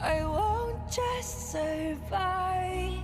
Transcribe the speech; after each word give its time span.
I 0.00 0.24
won't 0.24 0.78
just 0.86 1.50
survive. 1.50 3.02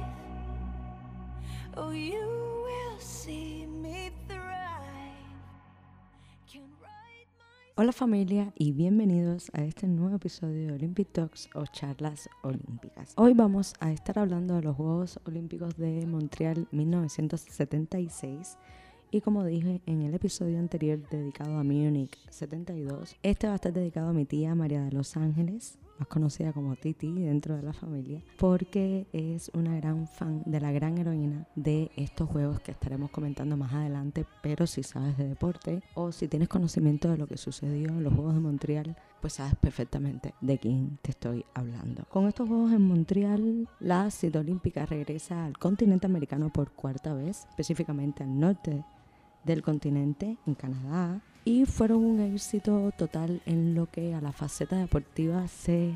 Oh, 1.77 1.91
you 1.91 2.21
will 2.63 3.01
see 3.01 3.67
me 3.67 4.13
thrive. 4.29 4.45
Hola 7.75 7.91
familia 7.91 8.53
y 8.57 8.71
bienvenidos 8.71 9.51
a 9.55 9.65
este 9.65 9.89
nuevo 9.89 10.15
episodio 10.15 10.69
de 10.69 10.73
Olympic 10.75 11.11
Talks 11.11 11.49
o 11.57 11.67
charlas 11.67 12.29
olímpicas. 12.45 13.15
Hoy 13.17 13.35
vamos 13.35 13.75
a 13.81 13.91
estar 13.91 14.17
hablando 14.21 14.55
de 14.55 14.63
los 14.63 14.77
Juegos 14.77 15.19
Olímpicos 15.25 15.77
de 15.77 16.07
Montreal 16.07 16.69
1976 16.71 18.57
y 19.11 19.21
como 19.21 19.45
dije 19.45 19.81
en 19.87 20.03
el 20.03 20.15
episodio 20.15 20.61
anterior 20.61 21.01
dedicado 21.11 21.59
a 21.59 21.65
Múnich 21.65 22.17
72, 22.31 23.17
este 23.25 23.49
va 23.49 23.55
a 23.55 23.57
estar 23.57 23.73
dedicado 23.73 24.11
a 24.11 24.13
mi 24.13 24.27
tía 24.27 24.55
María 24.55 24.85
de 24.85 24.93
los 24.93 25.17
Ángeles, 25.17 25.79
más 25.99 26.09
conocida 26.09 26.53
como 26.53 26.77
Titi 26.77 27.13
dentro 27.13 27.57
de 27.57 27.63
la 27.63 27.73
familia, 27.73 28.23
porque 28.39 29.07
es 29.13 29.51
una 29.55 29.77
gran 29.77 30.07
fan 30.07 30.43
de 30.47 30.61
la 30.61 30.73
gran 30.73 30.99
heroína 30.99 31.47
de 31.55 31.91
estos 31.97 32.29
juegos 32.29 32.61
que 32.61 32.73
estaremos 32.73 33.11
comentando 33.11 33.57
más 33.57 33.73
adelante, 33.73 34.27
pero 34.43 34.67
si 34.67 34.83
sabes 34.83 35.17
de 35.17 35.29
deporte 35.29 35.83
o 35.95 36.13
si 36.13 36.29
tienes 36.29 36.49
conocimiento 36.49 37.11
de 37.11 37.19
lo 37.19 37.27
que 37.27 37.37
sucedió 37.37 37.89
en 37.89 38.03
los 38.03 38.15
Juegos 38.15 38.35
de 38.35 38.41
Montreal, 38.41 38.97
pues 39.21 39.35
sabes 39.35 39.55
perfectamente 39.57 40.35
de 40.41 40.59
quién 40.59 40.99
te 41.01 41.11
estoy 41.11 41.45
hablando. 41.55 42.05
Con 42.11 42.27
estos 42.27 42.49
Juegos 42.49 42.73
en 42.73 42.83
Montreal, 42.83 43.69
la 43.81 44.11
cita 44.11 44.41
olímpica 44.41 44.87
regresa 44.87 45.45
al 45.45 45.57
continente 45.59 46.07
americano 46.07 46.53
por 46.53 46.73
cuarta 46.73 47.15
vez, 47.15 47.47
específicamente 47.51 48.23
al 48.23 48.39
norte 48.39 48.85
del 49.45 49.63
continente, 49.63 50.39
en 50.47 50.55
Canadá, 50.55 51.23
y 51.45 51.67
fueron 51.67 52.05
un 52.05 52.21
éxito 52.21 52.91
total 52.97 53.43
en 53.47 53.75
lo 53.75 53.87
que 53.91 54.15
a 54.15 54.21
la 54.21 54.33
faceta 54.33 54.77
deportiva 54.77 55.47
se 55.49 55.95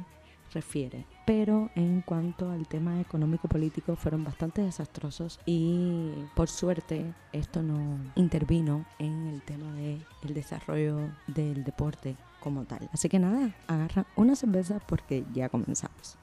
refiere. 0.52 1.06
Pero 1.26 1.70
en 1.74 2.02
cuanto 2.02 2.50
al 2.50 2.66
tema 2.66 3.00
económico-político 3.00 3.96
fueron 3.96 4.24
bastante 4.24 4.62
desastrosos 4.62 5.40
y 5.46 6.10
por 6.34 6.48
suerte 6.48 7.12
esto 7.32 7.62
no 7.62 7.98
intervino 8.14 8.86
en 8.98 9.26
el 9.28 9.42
tema 9.42 9.72
del 9.74 10.04
el 10.22 10.34
desarrollo 10.34 11.10
del 11.26 11.64
deporte 11.64 12.16
como 12.40 12.64
tal. 12.64 12.88
Así 12.92 13.08
que 13.08 13.18
nada, 13.18 13.54
agarra 13.66 14.06
una 14.16 14.36
cerveza 14.36 14.80
porque 14.86 15.24
ya 15.34 15.48
comenzamos. 15.48 16.16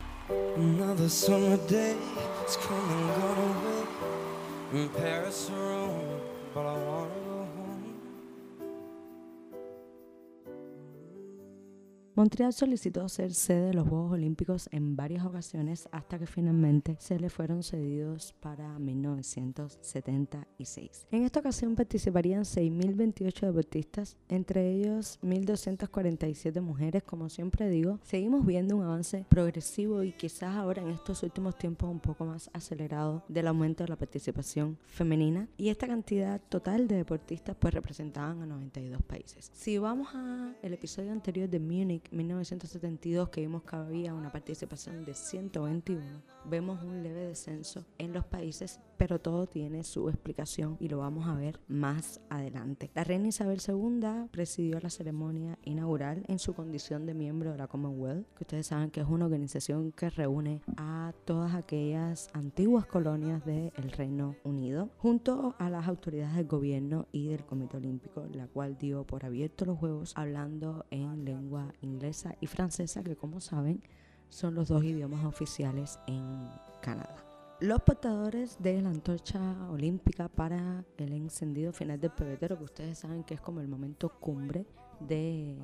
Montreal 12.16 12.52
solicitó 12.54 13.08
ser 13.10 13.34
sede 13.34 13.68
de 13.68 13.74
los 13.74 13.90
Juegos 13.90 14.14
Olímpicos 14.14 14.70
en 14.72 14.96
varias 14.96 15.26
ocasiones 15.26 15.90
hasta 15.92 16.18
que 16.18 16.26
finalmente 16.26 16.96
se 16.98 17.20
le 17.20 17.30
fueron 17.30 17.62
cedidos 17.62 18.34
para 18.40 18.80
1976. 18.80 21.08
En 21.12 21.24
esta 21.24 21.42
ocasión 21.42 21.76
participarían 21.76 22.44
6.028 22.44 23.48
deportistas, 23.48 24.16
entre 24.30 24.72
ellos 24.72 25.20
1.247 25.24 26.62
mujeres, 26.62 27.04
como 27.04 27.28
siempre 27.28 27.68
digo. 27.68 28.00
Seguimos 28.04 28.46
viendo 28.46 28.78
un 28.78 28.84
avance 28.84 29.26
progresivo 29.28 30.02
y 30.02 30.14
quizás 30.14 30.56
ahora 30.56 30.84
en 30.84 30.92
estos 30.92 31.22
últimos 31.22 31.58
tiempos 31.58 31.90
un 31.90 32.00
poco 32.00 32.24
más 32.24 32.50
acelerado 32.54 33.26
del 33.28 33.48
aumento 33.48 33.84
de 33.84 33.90
la 33.90 33.98
participación 33.98 34.78
femenina 34.86 35.50
y 35.58 35.68
esta 35.68 35.86
cantidad 35.86 36.40
total 36.48 36.88
de 36.88 36.96
deportistas 36.96 37.58
pues 37.60 37.74
representaban 37.74 38.42
a 38.42 38.46
92 38.46 39.04
países. 39.04 39.52
Si 39.54 39.78
vamos 39.78 40.16
al 40.16 40.74
episodio 40.74 41.12
anterior 41.12 41.50
de 41.50 41.60
Múnich 41.60 42.05
1972 42.12 43.30
que 43.30 43.42
vimos 43.42 43.64
que 43.64 43.76
había 43.76 44.14
una 44.14 44.32
participación 44.32 45.04
de 45.04 45.14
121, 45.14 46.22
vemos 46.46 46.84
un 46.84 47.02
leve 47.02 47.28
descenso 47.28 47.86
en 47.98 48.14
los 48.14 48.26
países, 48.26 48.80
pero 48.98 49.20
todo 49.20 49.48
tiene 49.48 49.84
su 49.84 50.08
explicación 50.10 50.78
y 50.80 50.88
lo 50.88 51.00
vamos 51.00 51.28
a 51.28 51.36
ver 51.36 51.60
más 51.68 52.22
adelante. 52.30 52.92
La 52.94 53.04
reina 53.04 53.28
Isabel 53.28 53.60
II 53.68 54.30
presidió 54.32 54.80
la 54.80 54.90
ceremonia 54.90 55.58
inaugural 55.64 56.24
en 56.28 56.40
su 56.40 56.54
condición 56.54 57.06
de 57.06 57.14
miembro 57.14 57.52
de 57.52 57.58
la 57.58 57.68
Commonwealth, 57.68 58.28
que 58.36 58.44
ustedes 58.44 58.68
saben 58.68 58.92
que 58.92 59.02
es 59.02 59.08
una 59.08 59.26
organización 59.26 59.92
que 59.92 60.10
reúne 60.10 60.62
a 60.78 61.14
todas 61.26 61.56
aquellas 61.56 62.30
antiguas 62.34 62.86
colonias 62.86 63.44
del 63.46 63.72
Reino 63.92 64.36
Unido, 64.44 64.90
junto 64.98 65.56
a 65.58 65.70
las 65.70 65.88
autoridades 65.88 66.36
del 66.36 66.48
gobierno 66.48 67.08
y 67.12 67.30
del 67.30 67.46
Comité 67.46 67.78
Olímpico, 67.78 68.26
la 68.32 68.48
cual 68.48 68.78
dio 68.78 69.06
por 69.06 69.26
abierto 69.26 69.66
los 69.66 69.80
Juegos 69.80 70.14
hablando 70.16 70.86
en 70.92 71.26
lengua 71.26 71.74
inglesa 71.82 71.95
y 72.42 72.48
francesa, 72.48 73.04
que 73.04 73.16
como 73.16 73.40
saben 73.40 73.82
son 74.30 74.56
los 74.56 74.68
dos 74.68 74.84
idiomas 74.84 75.26
oficiales 75.26 76.00
en 76.08 76.50
Canadá. 76.82 77.16
Los 77.62 77.82
portadores 77.84 78.58
de 78.60 78.82
la 78.82 78.90
antorcha 78.90 79.40
olímpica 79.70 80.28
para 80.28 80.84
el 80.98 81.14
encendido 81.14 81.72
final 81.72 82.00
del 82.00 82.12
pebetero, 82.12 82.58
que 82.58 82.66
ustedes 82.66 83.00
saben 83.00 83.24
que 83.24 83.36
es 83.36 83.42
como 83.42 83.62
el 83.62 83.70
momento 83.70 84.10
cumbre 84.20 84.66
de 85.00 85.56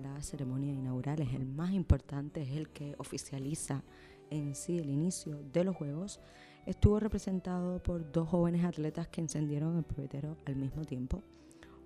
la 0.00 0.22
ceremonia 0.22 0.72
inaugural, 0.72 1.20
es 1.20 1.34
el 1.34 1.44
más 1.44 1.72
importante, 1.72 2.42
es 2.42 2.52
el 2.52 2.68
que 2.68 2.94
oficializa 2.98 3.82
en 4.30 4.54
sí 4.54 4.78
el 4.78 4.90
inicio 4.90 5.42
de 5.52 5.64
los 5.64 5.76
Juegos, 5.76 6.20
estuvo 6.66 7.00
representado 7.00 7.82
por 7.82 8.12
dos 8.12 8.28
jóvenes 8.28 8.64
atletas 8.64 9.08
que 9.08 9.20
encendieron 9.20 9.76
el 9.76 9.82
pebetero 9.84 10.36
al 10.46 10.54
mismo 10.54 10.84
tiempo. 10.84 11.22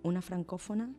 Una 0.03 0.20
francófona, 0.20 0.94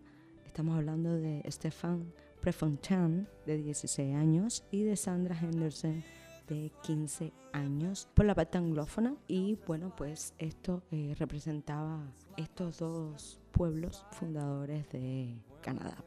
estamos 0.48 0.76
hablando 0.76 1.14
de 1.14 1.44
Stefan 1.52 2.12
Prefontaine, 2.46 3.26
de 3.48 3.58
16 3.58 4.16
años, 4.16 4.64
y 4.70 4.84
de 4.84 4.96
Sandra 4.96 5.36
Henderson, 5.36 6.04
de 6.48 6.72
15 6.84 7.34
años, 7.54 8.08
por 8.14 8.28
la 8.28 8.36
parte 8.36 8.60
anglófona. 8.60 9.16
Y 9.28 9.58
bueno, 9.66 9.92
pues 9.98 10.36
esto 10.38 10.84
eh, 10.92 11.16
representaba 11.18 12.04
estos 12.38 12.78
dos 12.78 13.40
pueblos 13.50 14.06
fundadores 14.12 14.88
de 14.92 15.42
Canadá. 15.64 15.98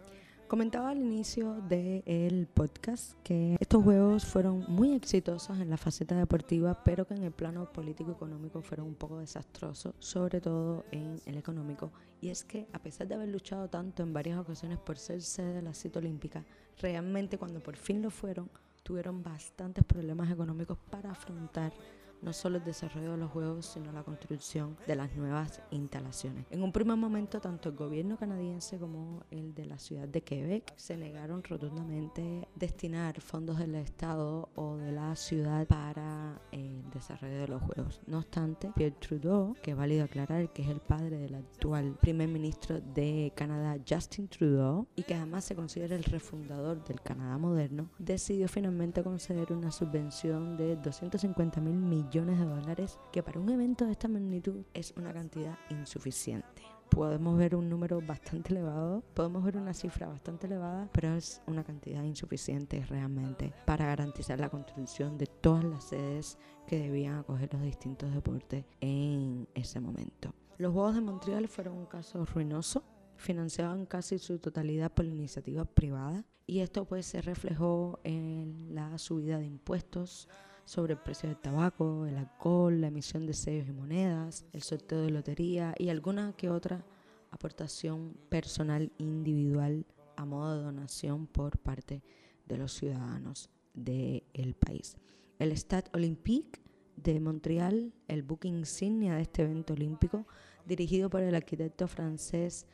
Comentaba 0.49 0.89
al 0.89 0.99
inicio 1.03 1.61
del 1.69 2.47
podcast 2.47 3.13
que 3.23 3.59
estos 3.61 3.85
juegos 3.85 4.25
fueron 4.25 4.65
muy 4.67 4.95
exitosos 4.95 5.61
en 5.61 5.69
la 5.69 5.77
faceta 5.77 6.17
deportiva, 6.17 6.83
pero 6.85 7.07
que 7.07 7.13
en 7.13 7.25
el 7.25 7.33
plano 7.33 7.71
político-económico 7.71 8.63
fueron 8.63 8.87
un 8.87 8.95
poco 8.95 9.19
desastrosos, 9.19 9.95
sobre 9.99 10.41
todo 10.41 10.87
en 10.91 11.21
el 11.27 11.37
económico. 11.37 11.93
Y 12.23 12.31
es 12.31 12.45
que 12.45 12.67
a 12.73 12.79
pesar 12.79 13.07
de 13.07 13.17
haber 13.17 13.29
luchado 13.29 13.69
tanto 13.69 14.03
en 14.03 14.15
varias 14.15 14.39
ocasiones 14.39 14.79
por 14.79 14.97
ser 14.97 15.21
sede 15.21 15.53
de 15.53 15.61
la 15.61 15.75
cita 15.75 15.99
olímpica, 15.99 16.43
realmente 16.79 17.37
cuando 17.37 17.61
por 17.63 17.77
fin 17.77 18.01
lo 18.01 18.09
fueron, 18.11 18.49
tuvieron 18.83 19.23
bastantes 19.23 19.85
problemas 19.85 20.31
económicos 20.31 20.79
para 20.91 21.11
afrontar 21.11 21.75
no 22.23 22.33
solo 22.33 22.59
el 22.59 22.65
desarrollo 22.65 23.13
de 23.13 23.19
los 23.19 23.31
juegos, 23.31 23.67
sino 23.67 23.93
la 23.93 24.03
construcción 24.03 24.77
de 24.87 24.97
las 24.97 25.15
nuevas 25.15 25.63
instalaciones. 25.71 26.47
En 26.51 26.63
un 26.63 26.73
primer 26.73 26.97
momento, 26.97 27.41
tanto 27.41 27.69
el 27.69 27.77
gobierno 27.77 28.17
canadiense 28.17 28.79
como 28.79 29.23
el 29.31 29.55
de 29.55 29.67
la 29.67 29.79
ciudad 29.79 30.09
de 30.09 30.23
Quebec 30.23 30.75
se 30.77 30.97
negaron 30.97 31.43
rotundamente 31.45 32.49
destinar 32.55 33.21
fondos 33.21 33.59
del 33.59 33.75
Estado 33.77 34.49
o 34.55 34.77
de 34.77 34.93
la 34.93 35.15
ciudad 35.17 35.67
para 35.67 36.41
el 36.53 36.89
desarrollo 36.91 37.39
de 37.41 37.49
los 37.49 37.63
juegos. 37.63 38.01
No 38.07 38.19
obstante, 38.19 38.73
Pierre 38.75 38.97
Trudeau, 38.99 39.55
que 39.63 39.73
es 39.73 39.77
válido 39.77 40.05
aclarar 40.05 40.53
que 40.53 40.63
es 40.63 40.69
el 40.69 40.81
padre 40.81 41.19
del 41.19 41.35
actual 41.35 41.97
primer 42.01 42.29
ministro 42.29 42.81
de 42.81 43.33
Canadá, 43.37 43.77
Justin 43.89 44.29
Trudeau, 44.29 44.87
y 44.97 45.03
que 45.03 45.15
además 45.15 45.45
se 45.45 45.55
considera 45.55 45.97
el 45.97 46.05
refundador 46.05 46.83
del 46.85 47.01
Canadá 47.01 47.39
moderno, 47.39 47.91
decidió 47.99 48.49
finalmente 48.49 49.03
conceder 49.03 49.53
una 49.53 49.71
subvención 49.71 50.57
de 50.57 50.77
250 50.77 51.61
mil 51.61 51.75
millones 51.75 52.08
millones 52.09 52.39
de 52.39 52.47
dólares, 52.47 52.99
que 53.13 53.23
para 53.23 53.39
un 53.39 53.51
evento 53.51 53.85
de 53.85 53.93
esta 53.93 54.09
magnitud 54.09 54.65
es 54.73 54.95
una 54.97 55.13
cantidad 55.13 55.59
insuficiente. 55.69 56.63
Podemos 56.89 57.37
ver 57.37 57.55
un 57.55 57.69
número 57.69 58.01
bastante 58.01 58.55
elevado, 58.55 59.03
podemos 59.13 59.45
ver 59.45 59.59
una 59.59 59.75
cifra 59.75 60.07
bastante 60.07 60.47
elevada, 60.47 60.89
pero 60.93 61.15
es 61.15 61.43
una 61.47 61.63
cantidad 61.63 62.03
insuficiente 62.03 62.83
realmente 62.87 63.53
para 63.67 63.85
garantizar 63.85 64.41
la 64.41 64.49
construcción 64.49 65.19
de 65.19 65.27
todas 65.27 65.65
las 65.65 65.85
sedes 65.85 66.39
que 66.67 66.79
debían 66.79 67.17
acoger 67.17 67.53
los 67.53 67.63
distintos 67.63 68.15
deportes 68.15 68.65
en 68.81 69.47
ese 69.55 69.79
momento. 69.79 70.33
Los 70.57 70.73
Juegos 70.73 70.95
de 70.95 71.03
Montreal 71.03 71.47
fueron 71.47 71.77
un 71.77 71.87
caso 71.87 72.25
ruinoso, 72.25 72.85
financiaban 73.17 73.85
casi 73.85 74.19
su 74.19 74.39
totalidad 74.39 74.91
por 74.91 75.05
iniciativas 75.05 75.69
privadas 75.69 76.25
y 76.47 76.61
esto 76.61 76.87
pues 76.87 77.05
se 77.05 77.21
reflejó 77.21 78.01
en 78.03 78.75
la 78.75 78.97
subida 78.97 79.37
de 79.39 79.45
impuestos 79.45 80.27
sobre 80.69 80.93
el 80.93 80.99
precio 80.99 81.31
del 81.31 81.39
tabaco, 81.39 82.05
el 82.05 82.19
alcohol, 82.19 82.79
la 82.79 82.89
emisión 82.89 83.25
de 83.25 83.33
sellos 83.33 83.69
y 83.69 83.73
monedas, 83.73 84.45
el 84.53 84.63
sorteo 84.63 85.01
de 85.01 85.11
lotería 85.11 85.75
y 85.79 85.89
alguna 85.89 86.35
que 86.37 86.51
otra 86.51 86.85
aportación 87.31 88.15
personal 88.29 88.93
individual 88.99 89.87
a 90.17 90.27
modo 90.27 90.59
de 90.59 90.65
donación 90.65 91.27
por 91.27 91.57
parte 91.57 92.03
de 92.45 92.59
los 92.59 92.75
ciudadanos 92.75 93.49
del 93.73 94.55
país. 94.59 94.99
El 95.39 95.57
Stade 95.57 95.89
Olympique 95.95 96.61
de 96.97 97.19
Montreal, 97.19 97.95
el 98.07 98.23
buque 98.23 98.49
insignia 98.49 99.15
de 99.15 99.23
este 99.23 99.45
evento 99.45 99.73
olímpico, 99.73 100.27
dirigido 100.67 101.09
por 101.09 101.23
el 101.23 101.35
arquitecto 101.35 101.89
francés 101.89 102.67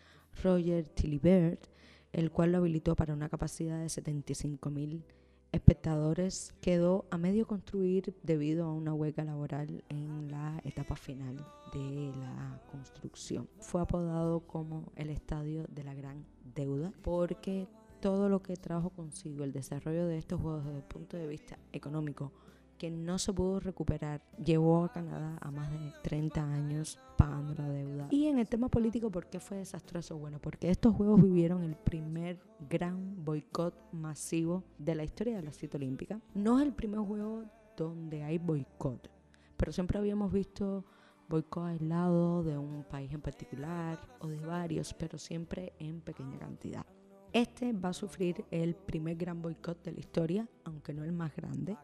Roger 0.43 0.89
Tilibert, 0.89 1.69
el 2.13 2.33
cual 2.33 2.51
lo 2.51 2.59
habilitó 2.59 2.97
para 2.97 3.15
una 3.15 3.29
capacidad 3.29 3.79
de 3.79 3.87
75.000 3.87 5.05
espectadores 5.55 6.53
quedó 6.61 7.07
a 7.11 7.19
medio 7.19 7.47
construir 7.47 8.15
debido 8.23 8.67
a 8.67 8.73
una 8.73 8.93
huelga 8.93 9.25
laboral 9.25 9.85
en 9.89 10.31
la 10.31 10.61
etapa 10.65 10.97
final 10.97 11.37
de 11.73 12.13
la 12.19 12.61
construcción. 12.71 13.49
Fue 13.61 13.81
apodado 13.81 14.41
como 14.41 14.93
el 14.97 15.11
estadio 15.11 15.65
de 15.69 15.85
la 15.85 15.95
gran 15.95 16.25
deuda 16.55 16.93
porque 17.03 17.69
todo 18.01 18.29
lo 18.29 18.43
que 18.43 18.57
trajo 18.57 18.91
consigo 18.91 19.45
el 19.45 19.53
desarrollo 19.53 20.07
de 20.07 20.19
estos 20.19 20.41
juegos 20.41 20.65
desde 20.65 20.79
el 20.79 20.85
punto 20.85 21.17
de 21.17 21.27
vista 21.27 21.57
económico, 21.73 22.33
que 22.79 22.91
no 22.91 23.19
se 23.19 23.33
pudo 23.33 23.61
recuperar, 23.61 24.23
llevó 24.43 24.85
a 24.85 24.93
Canadá 24.93 25.39
a 25.41 25.51
más 25.51 25.71
de 25.71 25.93
30 26.03 26.43
años 26.43 26.99
pagando 27.17 27.55
la 27.55 27.69
deuda. 27.69 28.09
Y 28.11 28.27
en 28.27 28.39
el 28.39 28.49
tema 28.49 28.69
político, 28.69 29.11
¿por 29.11 29.27
qué 29.27 29.41
fue 29.41 29.59
desastroso? 29.59 30.19
Bueno, 30.19 30.39
porque 30.41 30.71
estos 30.71 30.95
Juegos 30.95 31.23
vivieron 31.23 31.63
el 31.63 31.77
primer 31.77 32.39
gran 32.69 33.25
boicot 33.25 33.75
masivo 33.93 34.65
de 34.79 34.95
la 34.95 35.05
historia 35.05 35.37
de 35.37 35.43
la 35.43 35.53
cita 35.53 35.77
olímpica. 35.77 36.21
No 36.35 36.59
es 36.59 36.67
el 36.67 36.73
primer 36.73 37.01
juego 37.01 37.45
donde 37.77 38.23
hay 38.23 38.39
boicot, 38.39 39.11
pero 39.57 39.73
siempre 39.73 39.99
habíamos 39.99 40.33
visto 40.33 40.85
boicot 41.29 41.65
aislado 41.65 42.43
de 42.43 42.59
un 42.59 42.85
país 42.85 43.13
en 43.13 43.21
particular 43.21 43.99
o 44.21 44.29
de 44.29 44.45
varios, 44.45 44.95
pero 44.95 45.19
siempre 45.19 45.73
en 45.79 46.01
pequeña 46.01 46.39
cantidad. 46.39 46.85
Este 47.33 47.73
va 47.73 47.89
a 47.89 47.93
sufrir 47.93 48.45
el 48.53 48.77
primer 48.77 49.17
gran 49.17 49.43
boicot 49.43 49.83
de 49.83 49.91
la 49.93 49.99
historia, 49.99 50.49
aunque 50.63 50.95
no 50.95 51.03
el 51.03 51.13
más 51.13 51.35
grande. 51.35 51.77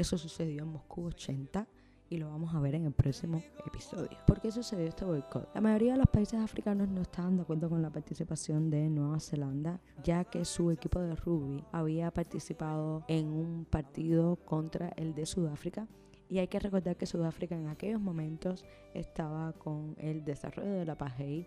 Eso 0.00 0.16
sucedió 0.16 0.62
en 0.62 0.70
Moscú 0.70 1.04
80 1.08 1.68
y 2.08 2.16
lo 2.16 2.30
vamos 2.30 2.54
a 2.54 2.58
ver 2.58 2.74
en 2.74 2.86
el 2.86 2.92
próximo 2.92 3.42
episodio. 3.66 4.16
¿Por 4.26 4.40
qué 4.40 4.50
sucedió 4.50 4.86
este 4.86 5.04
boicot? 5.04 5.54
La 5.54 5.60
mayoría 5.60 5.92
de 5.92 5.98
los 5.98 6.08
países 6.08 6.40
africanos 6.40 6.88
no 6.88 7.02
estaban 7.02 7.36
de 7.36 7.42
acuerdo 7.42 7.68
con 7.68 7.82
la 7.82 7.90
participación 7.90 8.70
de 8.70 8.88
Nueva 8.88 9.20
Zelanda, 9.20 9.78
ya 10.02 10.24
que 10.24 10.46
su 10.46 10.70
equipo 10.70 11.00
de 11.00 11.14
rugby 11.16 11.62
había 11.70 12.10
participado 12.12 13.04
en 13.08 13.26
un 13.26 13.66
partido 13.66 14.36
contra 14.36 14.88
el 14.96 15.14
de 15.14 15.26
Sudáfrica. 15.26 15.86
Y 16.30 16.38
hay 16.38 16.48
que 16.48 16.60
recordar 16.60 16.96
que 16.96 17.04
Sudáfrica 17.04 17.54
en 17.54 17.68
aquellos 17.68 18.00
momentos 18.00 18.64
estaba 18.94 19.52
con 19.52 19.96
el 19.98 20.24
desarrollo 20.24 20.72
de 20.72 20.86
la 20.86 20.94
apartheid 20.94 21.44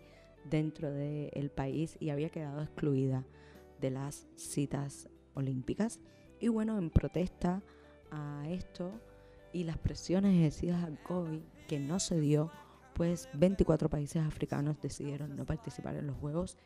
dentro 0.48 0.92
del 0.92 1.50
país 1.50 1.96
y 1.98 2.10
había 2.10 2.30
quedado 2.30 2.62
excluida 2.62 3.26
de 3.80 3.90
las 3.90 4.28
citas 4.36 5.08
olímpicas. 5.34 5.98
Y 6.38 6.46
bueno, 6.46 6.78
en 6.78 6.90
protesta 6.90 7.60
a 8.10 8.44
esto 8.48 8.92
y 9.52 9.64
las 9.64 9.78
presiones 9.78 10.34
ejercidas 10.34 10.84
al 10.84 11.02
COVID 11.02 11.40
que 11.68 11.78
no 11.78 12.00
se 12.00 12.20
dio, 12.20 12.50
pues 12.94 13.28
24 13.34 13.88
países 13.88 14.22
africanos 14.24 14.80
decidieron 14.80 15.36
no 15.36 15.44
participar 15.44 15.96
en 15.96 16.06
los 16.08 16.16
Juegos 16.16 16.56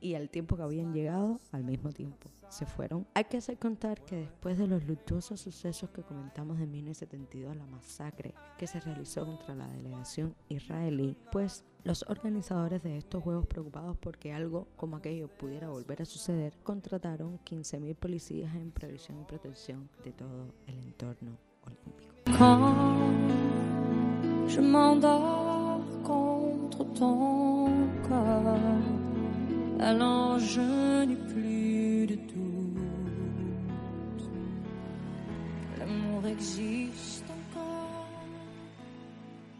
y 0.00 0.14
al 0.14 0.30
tiempo 0.30 0.56
que 0.56 0.62
habían 0.62 0.92
llegado, 0.92 1.40
al 1.52 1.64
mismo 1.64 1.90
tiempo 1.90 2.30
se 2.48 2.66
fueron. 2.66 3.06
Hay 3.14 3.24
que 3.24 3.38
hacer 3.38 3.58
contar 3.58 4.04
que 4.04 4.16
después 4.16 4.58
de 4.58 4.66
los 4.66 4.84
luctuosos 4.84 5.40
sucesos 5.40 5.90
que 5.90 6.02
comentamos 6.02 6.58
de 6.58 6.66
1972, 6.66 7.56
la 7.56 7.66
masacre 7.66 8.34
que 8.56 8.66
se 8.66 8.80
realizó 8.80 9.24
contra 9.26 9.54
la 9.54 9.68
delegación 9.68 10.34
israelí, 10.48 11.16
pues 11.32 11.64
los 11.84 12.04
organizadores 12.08 12.82
de 12.82 12.98
estos 12.98 13.22
Juegos, 13.22 13.46
preocupados 13.46 13.96
porque 13.98 14.32
algo 14.32 14.66
como 14.76 14.96
aquello 14.96 15.28
pudiera 15.28 15.68
volver 15.68 16.02
a 16.02 16.04
suceder, 16.04 16.56
contrataron 16.62 17.38
15.000 17.40 17.94
policías 17.96 18.54
en 18.54 18.70
previsión 18.72 19.20
y 19.20 19.24
protección 19.24 19.88
de 20.04 20.12
todo 20.12 20.52
el 20.66 20.78
entorno 20.80 21.38
olímpico. 21.64 22.14
alors 29.80 30.38
je 30.38 31.04
n'ai 31.04 31.16
plus 31.16 32.06
de 32.06 32.14
doute. 32.14 32.80
L'amour 35.78 36.26
existe. 36.26 37.25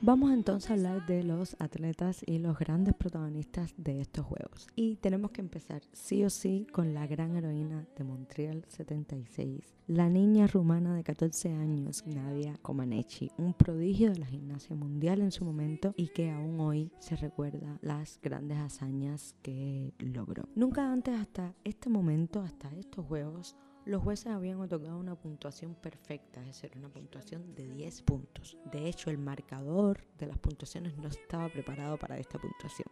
Vamos 0.06 0.30
entonces 0.30 0.70
a 0.70 0.74
hablar 0.74 1.04
de 1.04 1.24
los 1.24 1.56
atletas 1.58 2.22
y 2.24 2.38
los 2.38 2.56
grandes 2.56 2.94
protagonistas 2.94 3.74
de 3.76 4.00
estos 4.00 4.24
Juegos. 4.24 4.68
Y 4.76 4.98
tenemos 4.98 5.32
que 5.32 5.40
empezar 5.40 5.82
sí 5.92 6.22
o 6.22 6.30
sí 6.30 6.64
con 6.70 6.94
la 6.94 7.08
gran 7.08 7.34
heroína 7.34 7.88
de 7.96 8.04
Montreal 8.04 8.64
76, 8.68 9.74
la 9.88 10.08
niña 10.08 10.46
rumana 10.46 10.94
de 10.94 11.02
14 11.02 11.50
años, 11.50 12.04
Nadia 12.06 12.56
Comaneci, 12.62 13.32
un 13.36 13.52
prodigio 13.52 14.12
de 14.12 14.20
la 14.20 14.26
gimnasia 14.26 14.76
mundial 14.76 15.22
en 15.22 15.32
su 15.32 15.44
momento 15.44 15.92
y 15.96 16.06
que 16.10 16.30
aún 16.30 16.60
hoy 16.60 16.92
se 17.00 17.16
recuerda 17.16 17.76
las 17.82 18.20
grandes 18.22 18.58
hazañas 18.58 19.34
que 19.42 19.92
logró. 19.98 20.44
Nunca 20.54 20.88
antes 20.88 21.18
hasta 21.18 21.52
este 21.64 21.90
momento, 21.90 22.42
hasta 22.42 22.72
estos 22.76 23.04
Juegos, 23.06 23.56
los 23.86 24.02
jueces 24.02 24.26
habían 24.26 24.60
otorgado 24.60 24.98
una 24.98 25.14
puntuación 25.14 25.76
perfecta, 25.76 26.40
es 26.40 26.48
decir, 26.48 26.72
una 26.76 26.88
puntuación 26.88 27.54
de 27.54 27.68
10 27.68 28.02
puntos. 28.02 28.58
De 28.72 28.88
hecho, 28.88 29.10
el 29.10 29.18
marcador 29.18 30.00
de 30.18 30.26
las 30.26 30.38
puntuaciones 30.38 30.96
no 30.98 31.08
estaba 31.08 31.48
preparado 31.48 31.96
para 31.96 32.18
esta 32.18 32.38
puntuación. 32.38 32.88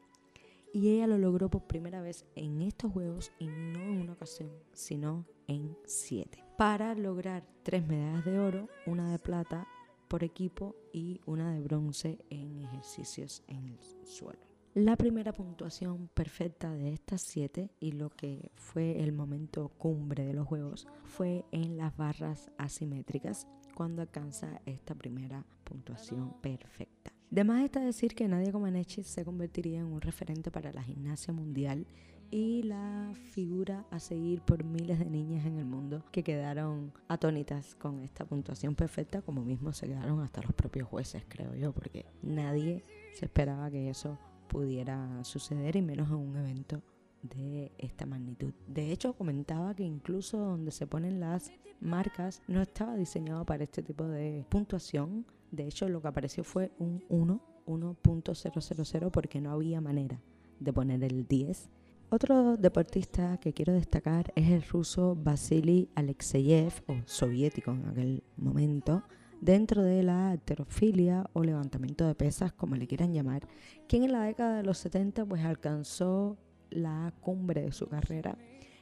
Y 0.72 0.90
ella 0.90 1.08
lo 1.08 1.18
logró 1.18 1.50
por 1.50 1.66
primera 1.66 2.00
vez 2.00 2.24
en 2.36 2.62
estos 2.62 2.92
juegos 2.92 3.32
y 3.40 3.48
no 3.48 3.80
en 3.80 4.02
una 4.02 4.12
ocasión, 4.12 4.50
sino 4.72 5.26
en 5.48 5.76
siete. 5.84 6.44
Para 6.56 6.94
lograr 6.94 7.44
tres 7.64 7.86
medallas 7.86 8.24
de 8.24 8.38
oro, 8.38 8.68
una 8.86 9.10
de 9.10 9.18
plata 9.18 9.66
por 10.06 10.22
equipo 10.22 10.76
y 10.92 11.20
una 11.26 11.52
de 11.52 11.60
bronce 11.60 12.24
en 12.30 12.60
ejercicios 12.60 13.42
en 13.48 13.66
el 13.66 13.78
suelo. 14.06 14.53
La 14.74 14.96
primera 14.96 15.32
puntuación 15.32 16.08
perfecta 16.14 16.74
de 16.74 16.92
estas 16.92 17.22
siete 17.22 17.70
y 17.78 17.92
lo 17.92 18.10
que 18.10 18.50
fue 18.56 19.04
el 19.04 19.12
momento 19.12 19.68
cumbre 19.78 20.24
de 20.24 20.34
los 20.34 20.48
juegos 20.48 20.88
fue 21.04 21.44
en 21.52 21.76
las 21.76 21.96
barras 21.96 22.50
asimétricas 22.58 23.46
cuando 23.76 24.02
alcanza 24.02 24.60
esta 24.66 24.96
primera 24.96 25.44
puntuación 25.62 26.32
perfecta. 26.40 27.12
De 27.30 27.44
más 27.44 27.62
está 27.62 27.78
decir 27.78 28.16
que 28.16 28.26
Nadia 28.26 28.50
Comaneci 28.50 29.04
se 29.04 29.24
convertiría 29.24 29.78
en 29.78 29.86
un 29.86 30.00
referente 30.00 30.50
para 30.50 30.72
la 30.72 30.82
gimnasia 30.82 31.32
mundial 31.32 31.86
y 32.32 32.64
la 32.64 33.12
figura 33.30 33.86
a 33.92 34.00
seguir 34.00 34.40
por 34.40 34.64
miles 34.64 34.98
de 34.98 35.08
niñas 35.08 35.46
en 35.46 35.58
el 35.58 35.66
mundo 35.66 36.04
que 36.10 36.24
quedaron 36.24 36.92
atónitas 37.06 37.76
con 37.76 38.00
esta 38.00 38.24
puntuación 38.24 38.74
perfecta, 38.74 39.22
como 39.22 39.44
mismo 39.44 39.72
se 39.72 39.86
quedaron 39.86 40.18
hasta 40.18 40.42
los 40.42 40.52
propios 40.52 40.88
jueces, 40.88 41.24
creo 41.28 41.54
yo, 41.54 41.72
porque 41.72 42.06
nadie 42.22 42.82
se 43.12 43.26
esperaba 43.26 43.70
que 43.70 43.88
eso 43.88 44.18
pudiera 44.48 45.22
suceder 45.24 45.76
y 45.76 45.82
menos 45.82 46.08
en 46.08 46.16
un 46.16 46.36
evento 46.36 46.82
de 47.22 47.72
esta 47.78 48.06
magnitud. 48.06 48.52
De 48.66 48.92
hecho, 48.92 49.14
comentaba 49.14 49.74
que 49.74 49.82
incluso 49.82 50.38
donde 50.38 50.70
se 50.70 50.86
ponen 50.86 51.20
las 51.20 51.50
marcas 51.80 52.42
no 52.48 52.62
estaba 52.62 52.96
diseñado 52.96 53.44
para 53.44 53.64
este 53.64 53.82
tipo 53.82 54.04
de 54.04 54.44
puntuación. 54.48 55.26
De 55.50 55.66
hecho, 55.66 55.88
lo 55.88 56.00
que 56.02 56.08
apareció 56.08 56.44
fue 56.44 56.72
un 56.78 57.02
1, 57.08 57.40
1.000 57.66 59.10
porque 59.10 59.40
no 59.40 59.52
había 59.52 59.80
manera 59.80 60.20
de 60.60 60.72
poner 60.72 61.02
el 61.04 61.26
10. 61.26 61.70
Otro 62.10 62.56
deportista 62.56 63.38
que 63.38 63.52
quiero 63.52 63.72
destacar 63.72 64.32
es 64.36 64.50
el 64.50 64.62
ruso 64.62 65.16
Vasily 65.16 65.88
Alexeyev, 65.94 66.72
o 66.86 66.96
soviético 67.06 67.72
en 67.72 67.88
aquel 67.88 68.22
momento, 68.36 69.02
dentro 69.44 69.82
de 69.82 70.02
la 70.02 70.30
alterofilia 70.30 71.28
o 71.34 71.42
levantamiento 71.42 72.06
de 72.06 72.14
pesas, 72.14 72.54
como 72.54 72.76
le 72.76 72.86
quieran 72.86 73.12
llamar, 73.12 73.46
quien 73.86 74.02
en 74.02 74.12
la 74.12 74.22
década 74.22 74.56
de 74.56 74.62
los 74.62 74.78
70 74.78 75.26
pues 75.26 75.44
alcanzó 75.44 76.38
la 76.70 77.12
cumbre 77.20 77.60
de 77.60 77.72
su 77.72 77.86
carrera 77.86 78.38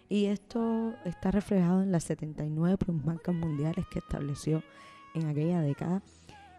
y 0.09 0.27
esto 0.27 0.95
está 1.05 1.33
reflejado 1.33 1.83
en 1.83 1.91
las 1.91 2.05
79 2.05 2.77
marcas 3.05 3.35
mundiales 3.35 3.87
que 3.91 3.99
estableció 3.99 4.63
en 5.15 5.27
aquella 5.27 5.61
década 5.63 6.01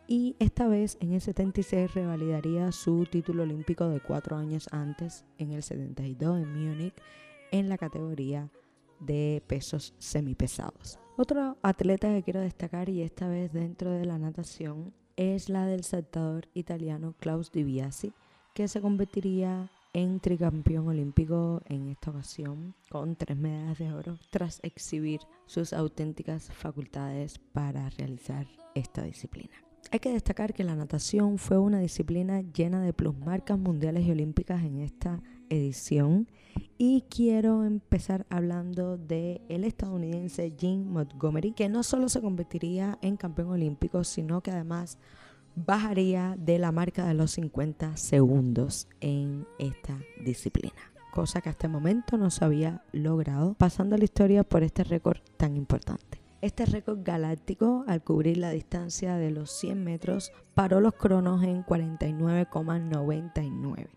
y 0.06 0.36
esta 0.40 0.68
vez 0.68 0.98
en 1.00 1.14
el 1.14 1.22
76 1.22 1.94
revalidaría 1.94 2.74
su 2.74 3.06
título 3.06 3.44
olímpico 3.44 3.88
de 3.88 4.02
cuatro 4.02 4.36
años 4.36 4.68
antes 4.74 5.24
en 5.38 5.54
el 5.54 5.64
72 5.64 6.42
en 6.42 6.54
Múnich 6.54 6.96
en 7.52 7.70
la 7.70 7.78
categoría 7.78 8.50
de 9.00 9.42
pesos 9.48 9.94
semipesados. 9.98 11.00
Otro 11.16 11.58
atleta 11.62 12.08
que 12.08 12.24
quiero 12.24 12.40
destacar 12.40 12.90
y 12.90 13.04
esta 13.04 13.28
vez 13.28 13.54
dentro 13.54 13.92
de 13.92 14.04
la 14.04 14.18
natación 14.18 14.94
es 15.16 15.48
la 15.48 15.68
del 15.68 15.84
saltador 15.84 16.48
italiano 16.56 17.14
Klaus 17.20 17.52
Di 17.52 17.64
Biasi, 17.64 18.14
que 18.56 18.68
se 18.68 18.82
convertiría 18.82 19.70
en 19.94 20.20
tricampeón 20.20 20.88
olímpico 20.88 21.62
en 21.68 21.90
esta 21.90 22.10
ocasión 22.10 22.74
con 22.90 23.16
tres 23.16 23.38
medallas 23.38 23.78
de 23.78 23.94
oro 23.94 24.18
tras 24.32 24.60
exhibir 24.64 25.20
sus 25.46 25.72
auténticas 25.72 26.52
facultades 26.52 27.38
para 27.38 27.92
realizar 27.92 28.48
esta 28.74 29.04
disciplina. 29.04 29.54
Hay 29.92 30.00
que 30.00 30.14
destacar 30.14 30.56
que 30.56 30.64
la 30.64 30.76
natación 30.76 31.38
fue 31.38 31.60
una 31.60 31.80
disciplina 31.80 32.42
llena 32.42 32.82
de 32.82 32.92
plusmarcas 32.92 33.60
mundiales 33.60 34.04
y 34.08 34.12
olímpicas 34.12 34.64
en 34.64 34.80
esta 34.80 35.22
edición. 35.50 36.28
Y 36.78 37.06
quiero 37.10 37.66
empezar 37.66 38.26
hablando 38.30 38.98
de 38.98 39.42
el 39.50 39.64
estadounidense 39.64 40.54
Jim 40.58 40.86
Montgomery 40.86 41.54
que 41.54 41.70
no 41.70 41.84
solo 41.84 42.10
se 42.10 42.22
convertiría 42.22 43.00
en 43.02 43.18
campeón 43.18 43.50
olímpico 43.50 44.04
sino 44.04 44.42
que 44.42 44.52
además 44.52 44.98
bajaría 45.56 46.36
de 46.38 46.60
la 46.60 46.72
marca 46.72 47.08
de 47.08 47.14
los 47.14 47.32
50 47.32 47.98
segundos 47.98 48.88
en 49.02 49.48
esta 49.60 49.98
disciplina. 50.24 50.76
Cosa 51.12 51.42
que 51.42 51.50
hasta 51.50 51.68
el 51.68 51.74
momento 51.74 52.18
no 52.18 52.32
se 52.32 52.44
había 52.44 52.84
logrado 52.92 53.54
pasando 53.54 53.98
la 53.98 54.04
historia 54.04 54.44
por 54.44 54.64
este 54.64 54.84
récord 54.84 55.20
tan 55.38 55.56
importante. 55.56 56.22
Este 56.42 56.66
récord 56.66 57.00
galáctico, 57.04 57.86
al 57.88 58.04
cubrir 58.04 58.38
la 58.38 58.50
distancia 58.50 59.16
de 59.16 59.32
los 59.32 59.50
100 59.52 59.82
metros, 59.82 60.34
paró 60.54 60.82
los 60.82 60.94
cronos 60.94 61.42
en 61.44 61.64
49,99, 61.64 63.88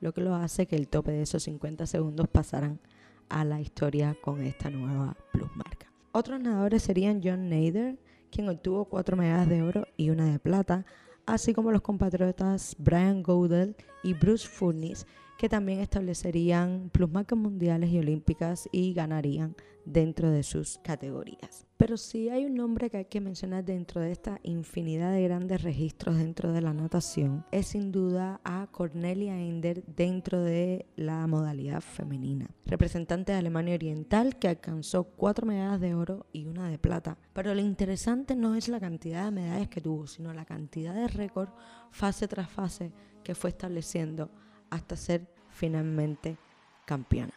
lo 0.00 0.12
que 0.12 0.20
lo 0.20 0.34
hace 0.34 0.66
que 0.66 0.76
el 0.76 0.88
tope 0.88 1.12
de 1.12 1.22
esos 1.22 1.42
50 1.44 1.86
segundos 1.86 2.28
pasaran 2.28 2.80
a 3.28 3.44
la 3.44 3.60
historia 3.60 4.16
con 4.20 4.42
esta 4.42 4.70
nueva 4.70 5.16
plusmarca. 5.32 5.92
Otros 6.12 6.40
nadadores 6.40 6.82
serían 6.82 7.20
John 7.22 7.48
Nader, 7.48 7.98
quien 8.30 8.48
obtuvo 8.48 8.86
cuatro 8.86 9.16
medallas 9.16 9.48
de 9.48 9.62
oro 9.62 9.86
y 9.96 10.10
una 10.10 10.26
de 10.26 10.38
plata, 10.38 10.86
así 11.26 11.52
como 11.52 11.72
los 11.72 11.82
compatriotas 11.82 12.74
Brian 12.78 13.22
Goodell 13.22 13.76
y 14.02 14.14
Bruce 14.14 14.48
Furniss, 14.48 15.06
que 15.38 15.48
también 15.48 15.78
establecerían 15.78 16.90
plusmarcas 16.90 17.38
mundiales 17.38 17.90
y 17.90 17.98
olímpicas 17.98 18.68
y 18.72 18.92
ganarían 18.92 19.54
dentro 19.84 20.30
de 20.30 20.42
sus 20.42 20.78
categorías. 20.78 21.64
Pero 21.76 21.96
si 21.96 22.28
hay 22.28 22.44
un 22.44 22.56
nombre 22.56 22.90
que 22.90 22.96
hay 22.98 23.04
que 23.04 23.20
mencionar 23.20 23.64
dentro 23.64 24.00
de 24.00 24.10
esta 24.10 24.40
infinidad 24.42 25.12
de 25.12 25.22
grandes 25.22 25.62
registros 25.62 26.16
dentro 26.16 26.52
de 26.52 26.60
la 26.60 26.74
natación, 26.74 27.46
es 27.52 27.68
sin 27.68 27.92
duda 27.92 28.40
a 28.42 28.66
Cornelia 28.72 29.40
Ender 29.40 29.84
dentro 29.86 30.42
de 30.42 30.86
la 30.96 31.24
modalidad 31.28 31.80
femenina, 31.82 32.50
representante 32.66 33.30
de 33.30 33.38
Alemania 33.38 33.76
Oriental 33.76 34.40
que 34.40 34.48
alcanzó 34.48 35.04
cuatro 35.04 35.46
medallas 35.46 35.80
de 35.80 35.94
oro 35.94 36.26
y 36.32 36.46
una 36.46 36.68
de 36.68 36.78
plata. 36.78 37.16
Pero 37.32 37.54
lo 37.54 37.60
interesante 37.60 38.34
no 38.34 38.56
es 38.56 38.68
la 38.68 38.80
cantidad 38.80 39.26
de 39.26 39.30
medallas 39.30 39.68
que 39.68 39.80
tuvo, 39.80 40.08
sino 40.08 40.34
la 40.34 40.44
cantidad 40.44 40.94
de 40.94 41.06
récord 41.06 41.50
fase 41.92 42.26
tras 42.26 42.50
fase 42.50 42.92
que 43.22 43.36
fue 43.36 43.50
estableciendo 43.50 44.30
hasta 44.70 44.96
ser 44.96 45.26
finalmente 45.50 46.36
campeona. 46.84 47.32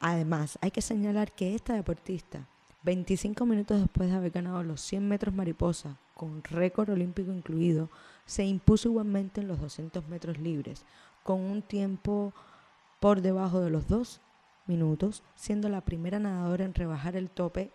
Además, 0.00 0.58
hay 0.62 0.70
que 0.70 0.82
señalar 0.82 1.32
que 1.32 1.54
esta 1.54 1.74
deportista, 1.74 2.46
25 2.82 3.44
minutos 3.44 3.80
después 3.80 4.08
de 4.08 4.16
haber 4.16 4.30
ganado 4.30 4.62
los 4.62 4.80
100 4.80 5.06
metros 5.06 5.34
mariposa, 5.34 5.98
con 6.14 6.42
récord 6.42 6.90
olímpico 6.90 7.30
incluido, 7.32 7.90
se 8.24 8.44
impuso 8.44 8.88
igualmente 8.88 9.40
en 9.40 9.48
los 9.48 9.60
200 9.60 10.08
metros 10.08 10.38
libres, 10.38 10.84
con 11.22 11.40
un 11.40 11.60
tiempo 11.62 12.32
por 12.98 13.20
debajo 13.20 13.60
de 13.60 13.70
los 13.70 13.88
2 13.88 14.20
minutos, 14.66 15.22
siendo 15.36 15.68
la 15.68 15.82
primera 15.82 16.18
nadadora 16.18 16.64
en 16.64 16.74
rebajar 16.74 17.16
el 17.16 17.28
tope 17.28 17.70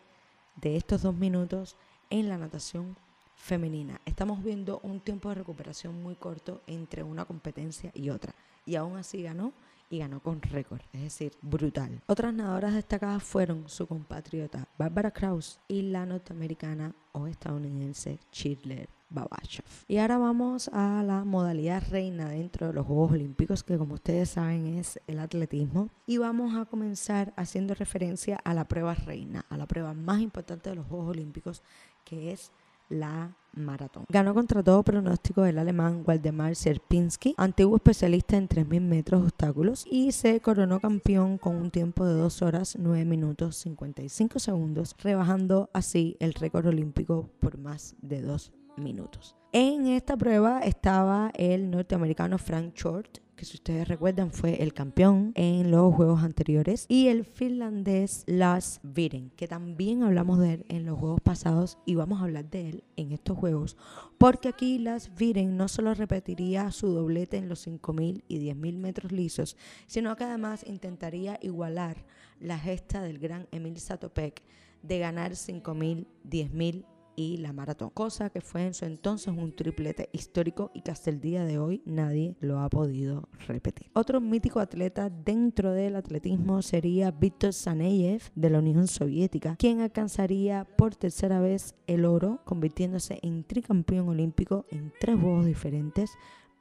de 0.55 0.77
estos 0.77 1.01
dos 1.01 1.13
minutos 1.13 1.75
en 2.09 2.29
la 2.29 2.37
natación 2.37 2.95
femenina. 3.35 3.99
Estamos 4.05 4.43
viendo 4.43 4.79
un 4.81 4.99
tiempo 5.01 5.29
de 5.29 5.35
recuperación 5.35 6.01
muy 6.01 6.15
corto 6.15 6.61
entre 6.67 7.03
una 7.03 7.25
competencia 7.25 7.91
y 7.93 8.09
otra 8.09 8.33
y 8.65 8.75
aún 8.75 8.98
así 8.98 9.22
ganó 9.22 9.53
y 9.89 10.00
ganó 10.00 10.19
con 10.19 10.41
récord, 10.41 10.81
es 10.93 11.01
decir, 11.01 11.34
brutal. 11.41 12.01
Otras 12.07 12.34
nadadoras 12.34 12.74
destacadas 12.74 13.24
fueron 13.24 13.69
su 13.69 13.88
compatriota 13.88 14.67
Barbara 14.77 15.12
Kraus 15.12 15.60
y 15.67 15.84
la 15.84 16.05
norteamericana 16.05 16.95
o 17.12 17.27
estadounidense 17.27 18.19
Chidler 18.31 18.89
Babachov. 19.10 19.65
Y 19.88 19.98
ahora 19.98 20.17
vamos 20.17 20.69
a 20.74 21.03
la 21.03 21.24
modalidad 21.24 21.84
reina 21.89 22.29
dentro 22.29 22.67
de 22.67 22.74
los 22.74 22.86
Juegos 22.86 23.12
Olímpicos, 23.12 23.63
que 23.63 23.77
como 23.77 23.93
ustedes 23.93 24.29
saben 24.29 24.65
es 24.77 25.00
el 25.07 25.19
atletismo. 25.19 25.89
Y 26.07 26.17
vamos 26.17 26.55
a 26.55 26.65
comenzar 26.65 27.34
haciendo 27.38 27.75
referencia 27.75 28.39
a 28.43 28.53
la 28.53 28.67
prueba 28.67 28.95
reina, 28.95 29.45
a 29.50 29.57
la 29.57 29.67
prueba 29.67 29.93
más 29.93 30.19
importante 30.19 30.69
de 30.69 30.75
los 30.75 30.88
Juegos 30.88 31.10
Olímpicos, 31.10 31.63
que 32.03 32.31
es 32.31 32.51
la 32.89 33.36
maratón. 33.54 34.06
Ganó 34.10 34.34
contra 34.34 34.62
todo 34.62 34.84
pronóstico 34.84 35.46
el 35.46 35.58
alemán 35.58 36.04
Waldemar 36.06 36.56
Sierpinski, 36.56 37.36
antiguo 37.38 37.77
especialista 37.77 38.38
en 38.38 38.50
3.000 38.50 38.82
metros 38.82 39.24
obstáculos, 39.24 39.86
y 39.89 40.12
se 40.12 40.39
coronó 40.42 40.80
campeón 40.80 41.38
con 41.38 41.56
un 41.56 41.72
tiempo 41.72 42.06
de 42.06 42.13
2 42.13 42.42
horas 42.42 42.77
9 42.80 43.06
minutos 43.06 43.56
55 43.58 44.39
segundos, 44.39 44.96
rebajando 45.00 45.70
así 45.74 46.18
el 46.20 46.34
récord 46.34 46.68
olímpico 46.68 47.30
por 47.39 47.58
más 47.58 47.96
de 48.01 48.22
2 48.22 48.51
minutos. 48.77 49.36
En 49.51 49.88
esta 49.88 50.17
prueba 50.17 50.60
estaba 50.60 51.32
el 51.34 51.72
norteamericano 51.72 52.38
Frank 52.38 52.74
Short, 52.75 53.20
que 53.36 53.46
si 53.46 53.55
ustedes 53.55 53.88
recuerdan 53.88 54.32
fue 54.32 54.62
el 54.63 54.74
campeón 54.74 55.32
en 55.36 55.72
los 55.72 55.94
juegos 55.94 56.24
anteriores, 56.24 56.86
y 56.89 57.08
el 57.08 57.25
finlandés 57.25 58.24
Lars 58.27 58.79
Viren, 58.84 59.29
que 59.32 59.48
también 59.48 60.03
hablamos 60.03 60.39
de 60.39 60.55
él 60.55 60.65
en 60.70 60.86
los 60.86 61.00
juegos 61.00 61.22
pasados 61.22 61.77
y 61.86 61.96
vamos 61.96 62.20
a 62.20 62.25
hablar 62.25 62.50
de 62.50 62.70
él 62.70 62.84
en 62.96 63.12
estos 63.12 63.38
juegos, 63.38 63.77
porque 64.17 64.50
aquí 64.50 64.77
Lars 64.77 65.12
Viren 65.15 65.55
no 65.58 65.67
solo 65.67 65.94
repetiría 65.94 66.72
su 66.72 66.88
doblete 66.88 67.38
en 67.38 67.50
los 67.50 67.65
5.000 67.67 68.24
y 68.27 68.39
10.000 68.39 68.77
metros 68.77 69.12
lisos, 69.12 69.58
sino 69.88 70.15
que 70.15 70.25
además 70.25 70.65
intentaría 70.67 71.39
igualar 71.41 72.05
la 72.39 72.60
gesta 72.60 73.01
del 73.01 73.20
gran 73.20 73.48
Emil 73.51 73.79
Satopek 73.79 74.44
de 74.82 75.00
ganar 75.00 75.32
5.000, 75.32 76.05
10.000 76.29 76.86
y 77.15 77.38
la 77.38 77.53
maratón, 77.53 77.89
cosa 77.89 78.29
que 78.29 78.41
fue 78.41 78.65
en 78.65 78.74
su 78.74 78.86
entonces 78.86 79.34
un 79.36 79.55
triplete 79.55 80.10
histórico 80.12 80.72
y 80.74 80.81
que 80.81 80.91
hasta 80.91 81.10
el 81.10 81.22
día 81.22 81.45
de 81.45 81.57
hoy 81.57 81.81
nadie 81.86 82.36
lo 82.39 82.60
ha 82.60 82.69
podido 82.69 83.29
repetir. 83.48 83.89
Otro 83.93 84.22
mítico 84.22 84.60
atleta 84.60 85.10
dentro 85.10 85.72
del 85.72 85.95
atletismo 85.95 86.62
sería 86.62 87.12
Viktor 87.12 87.53
Saneyev 87.53 88.22
de 88.36 88.50
la 88.50 88.60
Unión 88.60 88.88
Soviética, 88.88 89.55
quien 89.57 89.81
alcanzaría 89.81 90.65
por 90.77 90.95
tercera 90.95 91.39
vez 91.39 91.75
el 91.88 92.05
oro, 92.05 92.41
convirtiéndose 92.45 93.19
en 93.22 93.43
tricampeón 93.43 94.10
olímpico 94.10 94.65
en 94.69 94.93
tres 95.00 95.19
juegos 95.19 95.45
diferentes, 95.45 96.12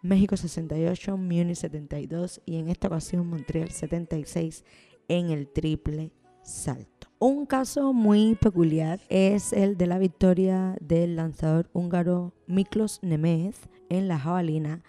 México 0.02 0.36
68, 0.36 1.16
Múnich 1.16 1.56
72 1.56 2.42
y 2.44 2.56
en 2.56 2.68
esta 2.68 2.88
ocasión 2.88 3.26
Montreal 3.26 3.70
76 3.70 4.64
en 5.08 5.30
el 5.30 5.48
triple 5.48 6.12
salto. 6.42 6.93
Un 7.20 7.46
caso 7.46 7.92
muy 7.92 8.34
peculiar 8.34 9.00
es 9.08 9.52
el 9.52 9.76
de 9.76 9.86
la 9.86 9.98
victoria 9.98 10.76
del 10.80 11.16
lanzador 11.16 11.70
húngaro 11.72 12.34
Miklos 12.48 12.98
Nemeth 13.02 13.56
en 13.88 14.08
la 14.08 14.18
jabalina, 14.18 14.82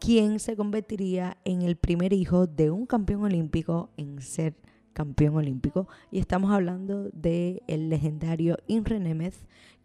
quien 0.00 0.40
se 0.40 0.56
convertiría 0.56 1.38
en 1.44 1.62
el 1.62 1.76
primer 1.76 2.12
hijo 2.12 2.46
de 2.46 2.70
un 2.72 2.84
campeón 2.84 3.22
olímpico 3.22 3.90
en 3.96 4.20
ser 4.20 4.56
campeón 4.92 5.36
olímpico. 5.36 5.86
Y 6.10 6.18
estamos 6.18 6.50
hablando 6.50 7.10
del 7.10 7.62
el 7.68 7.88
legendario 7.88 8.58
Imre 8.66 8.98
Nemeth, 8.98 9.36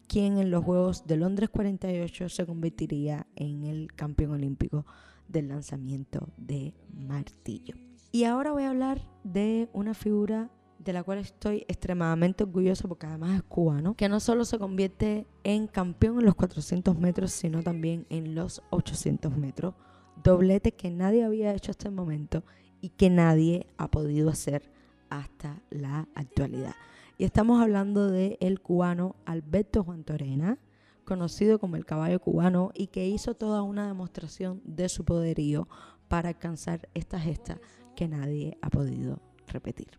quien 0.08 0.38
en 0.38 0.50
los 0.50 0.64
Juegos 0.64 1.06
de 1.06 1.16
Londres 1.16 1.48
48 1.48 2.28
se 2.28 2.44
convertiría 2.44 3.28
en 3.36 3.64
el 3.64 3.92
campeón 3.94 4.32
olímpico 4.32 4.84
del 5.28 5.48
lanzamiento 5.48 6.28
de 6.36 6.74
martillo. 6.92 7.76
Y 8.10 8.24
ahora 8.24 8.52
voy 8.52 8.64
a 8.64 8.70
hablar 8.70 9.00
de 9.22 9.68
una 9.72 9.94
figura 9.94 10.50
de 10.78 10.92
la 10.92 11.02
cual 11.02 11.18
estoy 11.18 11.64
extremadamente 11.68 12.44
orgulloso 12.44 12.88
porque 12.88 13.06
además 13.06 13.36
es 13.36 13.42
cubano, 13.42 13.94
que 13.94 14.08
no 14.08 14.20
solo 14.20 14.44
se 14.44 14.58
convierte 14.58 15.26
en 15.42 15.66
campeón 15.66 16.18
en 16.18 16.26
los 16.26 16.34
400 16.34 16.98
metros, 16.98 17.32
sino 17.32 17.62
también 17.62 18.06
en 18.10 18.34
los 18.34 18.62
800 18.70 19.36
metros. 19.36 19.74
Doblete 20.22 20.72
que 20.72 20.90
nadie 20.90 21.24
había 21.24 21.54
hecho 21.54 21.70
hasta 21.70 21.88
el 21.88 21.94
momento 21.94 22.44
y 22.80 22.90
que 22.90 23.10
nadie 23.10 23.66
ha 23.78 23.90
podido 23.90 24.30
hacer 24.30 24.70
hasta 25.08 25.62
la 25.70 26.08
actualidad. 26.14 26.74
Y 27.16 27.24
estamos 27.24 27.62
hablando 27.62 28.10
de 28.10 28.36
el 28.40 28.60
cubano 28.60 29.16
Alberto 29.24 29.84
Juan 29.84 30.04
Torena, 30.04 30.58
conocido 31.04 31.58
como 31.58 31.76
el 31.76 31.86
caballo 31.86 32.20
cubano 32.20 32.70
y 32.74 32.88
que 32.88 33.06
hizo 33.06 33.34
toda 33.34 33.62
una 33.62 33.86
demostración 33.86 34.60
de 34.64 34.88
su 34.88 35.04
poderío 35.04 35.68
para 36.08 36.30
alcanzar 36.30 36.88
esta 36.94 37.20
gesta 37.20 37.60
que 37.94 38.08
nadie 38.08 38.58
ha 38.62 38.70
podido 38.70 39.20
repetir. 39.46 39.98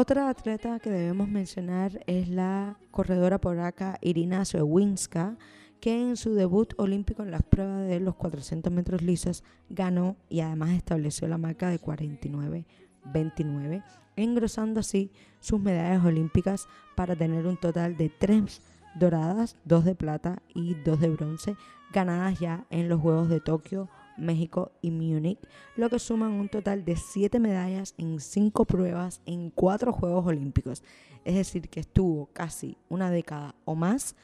Otra 0.00 0.28
atleta 0.28 0.78
que 0.78 0.90
debemos 0.90 1.28
mencionar 1.28 2.04
es 2.06 2.28
la 2.28 2.78
corredora 2.92 3.40
polaca 3.40 3.98
Irina 4.00 4.44
Swewinska, 4.44 5.36
que 5.80 6.00
en 6.00 6.16
su 6.16 6.34
debut 6.34 6.72
olímpico 6.76 7.24
en 7.24 7.32
las 7.32 7.42
pruebas 7.42 7.88
de 7.88 7.98
los 7.98 8.14
400 8.14 8.72
metros 8.72 9.02
lisos 9.02 9.42
ganó 9.68 10.16
y 10.28 10.38
además 10.38 10.70
estableció 10.70 11.26
la 11.26 11.36
marca 11.36 11.68
de 11.68 11.80
49-29, 11.80 13.82
engrosando 14.14 14.78
así 14.78 15.10
sus 15.40 15.58
medallas 15.58 16.04
olímpicas 16.04 16.68
para 16.94 17.16
tener 17.16 17.48
un 17.48 17.56
total 17.56 17.96
de 17.96 18.08
tres 18.08 18.62
doradas, 18.94 19.56
dos 19.64 19.84
de 19.84 19.96
plata 19.96 20.44
y 20.54 20.74
dos 20.74 21.00
de 21.00 21.08
bronce, 21.08 21.56
ganadas 21.92 22.38
ya 22.38 22.66
en 22.70 22.88
los 22.88 23.00
Juegos 23.00 23.28
de 23.28 23.40
Tokio 23.40 23.88
México 24.18 24.72
y 24.82 24.90
Múnich, 24.90 25.38
lo 25.76 25.88
que 25.88 25.98
suman 25.98 26.32
un 26.32 26.48
total 26.48 26.84
de 26.84 26.96
7 26.96 27.38
medallas 27.40 27.94
en 27.96 28.20
5 28.20 28.64
pruebas 28.64 29.20
en 29.26 29.50
4 29.50 29.92
Juegos 29.92 30.26
Olímpicos. 30.26 30.82
Es 31.24 31.34
decir, 31.34 31.68
que 31.68 31.80
estuvo 31.80 32.26
casi 32.32 32.76
una 32.88 33.10
década 33.10 33.54
o 33.64 33.74
más 33.74 34.16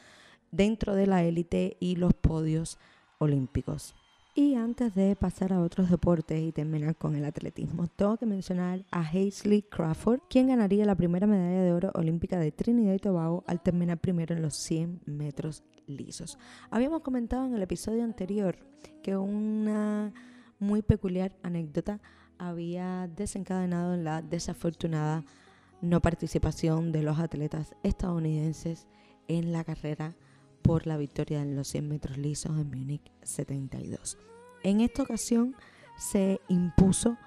dentro 0.50 0.94
de 0.94 1.06
la 1.06 1.24
élite 1.24 1.76
y 1.80 1.96
los 1.96 2.14
podios 2.14 2.78
olímpicos. 3.18 3.94
Y 4.37 4.57
antes 4.57 4.93
de 4.97 5.14
pasar 5.14 5.53
a 5.53 5.61
otros 5.61 5.88
deportes 5.88 6.43
y 6.43 6.50
terminar 6.50 6.97
con 6.97 7.14
el 7.14 7.25
atletismo, 7.25 7.87
tengo 7.87 8.17
que 8.17 8.26
mencionar 8.26 8.85
a 8.91 9.03
Hazley 9.03 9.62
Crawford, 9.62 10.23
quien 10.29 10.49
ganaría 10.49 10.85
la 10.85 10.97
primera 10.97 11.29
medalla 11.29 11.62
de 11.62 11.73
oro 11.73 11.93
olímpica 11.95 12.37
de 12.41 12.50
Trinidad 12.50 12.95
y 12.95 12.99
Tobago 12.99 13.45
al 13.47 13.62
terminar 13.62 13.99
primero 13.99 14.35
en 14.35 14.43
los 14.43 14.57
100 14.57 15.03
metros 15.07 15.62
lisos. 15.87 16.37
Habíamos 16.71 17.03
comentado 17.03 17.47
en 17.47 17.55
el 17.55 17.62
episodio 17.62 18.03
anterior 18.03 18.57
que 19.05 19.17
una 19.17 20.12
muy 20.59 20.83
peculiar 20.83 21.37
anécdota 21.45 22.00
había 22.37 23.07
desencadenado 23.07 23.95
en 23.95 24.03
la 24.03 24.21
desafortunada 24.21 25.25
no 25.81 26.03
participación 26.03 26.91
de 26.91 27.05
los 27.05 27.21
atletas 27.21 27.76
estadounidenses 27.85 28.88
en 29.29 29.53
la 29.53 29.62
carrera 29.62 30.17
por 30.64 30.87
la 30.87 30.97
victoria 30.97 31.42
en 31.42 31.54
los 31.54 31.68
100 31.68 31.88
metros 31.88 32.16
lisos 32.16 32.59
en 32.59 32.71
Múnich 32.71 33.12
72. 33.23 34.16
En 34.64 34.80
esta 34.80 35.02
ocasión 35.02 35.54
se 35.99 36.40
impuso 36.49 37.18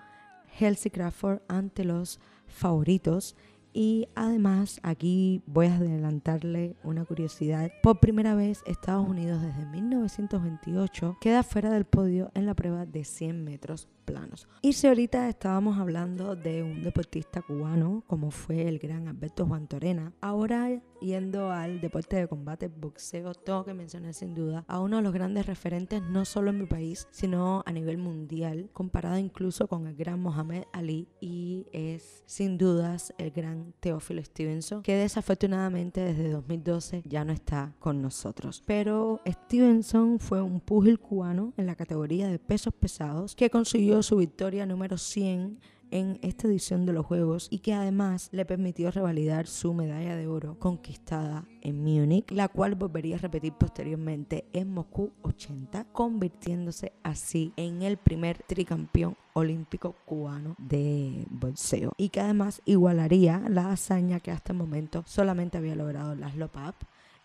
Halsey 0.60 0.89
Crawford 0.89 1.41
ante 1.48 1.86
los 1.86 2.20
favoritos 2.48 3.36
y 3.74 4.08
además 4.15 4.79
aquí 4.82 5.44
voy 5.46 5.67
a 5.67 5.75
adelantarle 5.75 6.75
una 6.84 7.06
curiosidad. 7.06 7.72
Por 7.84 8.00
primera 8.00 8.34
vez 8.34 8.63
Estados 8.65 9.08
Unidos 9.08 9.39
desde 9.44 9.67
1928 9.67 11.17
queda 11.22 11.44
fuera 11.44 11.70
del 11.70 11.86
podio 11.86 12.32
en 12.34 12.48
la 12.48 12.56
prueba 12.56 12.88
de 12.88 13.03
100 13.03 13.44
metros 13.44 13.88
planos. 14.08 14.48
Y 14.62 14.74
si 14.74 14.88
ahorita 14.88 15.28
estábamos 15.28 15.78
hablando 15.78 16.36
de 16.36 16.64
un 16.64 16.82
deportista 16.82 17.42
cubano 17.42 18.04
como 18.08 18.32
fue 18.32 18.68
el 18.68 18.80
gran 18.80 19.08
Alberto 19.08 19.46
Juan 19.46 19.68
Torena, 19.68 20.14
ahora 20.22 20.82
yendo 21.02 21.52
al 21.52 21.80
deporte 21.82 22.16
de 22.16 22.28
combate 22.28 22.70
boxeo, 22.70 23.36
tengo 23.36 23.66
que 23.66 23.74
mencionar 23.74 24.14
sin 24.14 24.34
duda 24.34 24.64
a 24.68 24.80
uno 24.80 24.98
de 24.98 25.04
los 25.04 25.14
grandes 25.14 25.46
referentes 25.46 26.02
no 26.02 26.26
solo 26.26 26.50
en 26.50 26.60
mi 26.60 26.66
país, 26.66 27.08
sino 27.12 27.62
a 27.66 27.72
nivel 27.72 27.98
mundial, 27.98 28.70
comparado 28.74 29.18
incluso 29.18 29.68
con 29.68 29.86
el 29.86 29.96
gran 29.96 30.20
Mohamed 30.20 30.64
Ali 30.72 31.08
y 31.20 31.68
es 31.72 32.24
sin 32.26 32.58
dudas 32.58 33.14
el 33.18 33.32
gran 33.32 33.74
Teófilo 33.80 34.24
Stevenson, 34.24 34.82
que 34.82 34.96
desafortunadamente 34.96 36.02
desde 36.02 36.32
2012 36.32 37.04
ya 37.06 37.26
no 37.26 37.34
está 37.34 37.76
con 37.80 38.02
nosotros. 38.02 38.64
Pero 38.66 39.22
Stevenson 39.28 40.20
fue 40.20 40.42
un 40.42 40.62
púgil 40.62 41.00
cubano 41.00 41.54
en 41.58 41.66
la 41.66 41.76
categoría 41.76 42.28
de 42.28 42.40
pesos 42.40 42.74
pesados 42.74 43.36
que 43.36 43.50
consiguió 43.50 43.97
su 44.04 44.18
victoria 44.18 44.66
número 44.66 44.98
100 44.98 45.60
en 45.92 46.20
esta 46.22 46.48
edición 46.48 46.86
de 46.86 46.94
los 46.94 47.06
Juegos 47.06 47.48
y 47.50 47.60
que 47.60 47.74
además 47.74 48.30
le 48.32 48.46
permitió 48.46 48.92
revalidar 48.92 49.48
su 49.48 49.74
medalla 49.74 50.16
de 50.16 50.27
oro 50.27 50.60
conquistada 50.60 51.46
en 51.62 51.84
Múnich, 51.84 52.32
la 52.32 52.48
cual 52.48 52.75
volvería 52.75 53.16
a 53.16 53.20
repetir 53.20 53.54
posteriormente 53.54 54.46
en 54.54 54.74
Moscú 54.74 55.12
80, 55.22 55.86
convirtiéndose 55.94 56.94
así 57.04 57.54
en 57.56 57.82
el 57.82 57.98
primer 57.98 58.44
tricampeón 58.44 59.16
olímpico 59.34 59.96
cubano 60.06 60.56
de 60.58 61.25
boxeo. 61.30 61.94
Y 61.98 62.10
que 62.10 62.22
además 62.22 62.62
igualaría 62.66 63.44
la 63.50 63.72
hazaña 63.72 64.20
que 64.20 64.32
hasta 64.32 64.54
el 64.54 64.60
momento 64.60 65.04
solamente 65.06 65.58
había 65.58 65.75
logrado 65.75 66.16
Laszlo 66.16 66.51
Papp, 66.51 66.75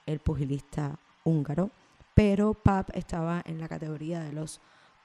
el 0.06 0.20
pugilista 0.20 0.98
húngaro, 1.24 1.70
pero 2.14 2.54
Papp 2.54 2.90
estaba 2.94 3.42
en 3.46 3.58
la 3.58 3.68
categoría 3.68 4.20
de 4.20 4.32
los 4.32 4.60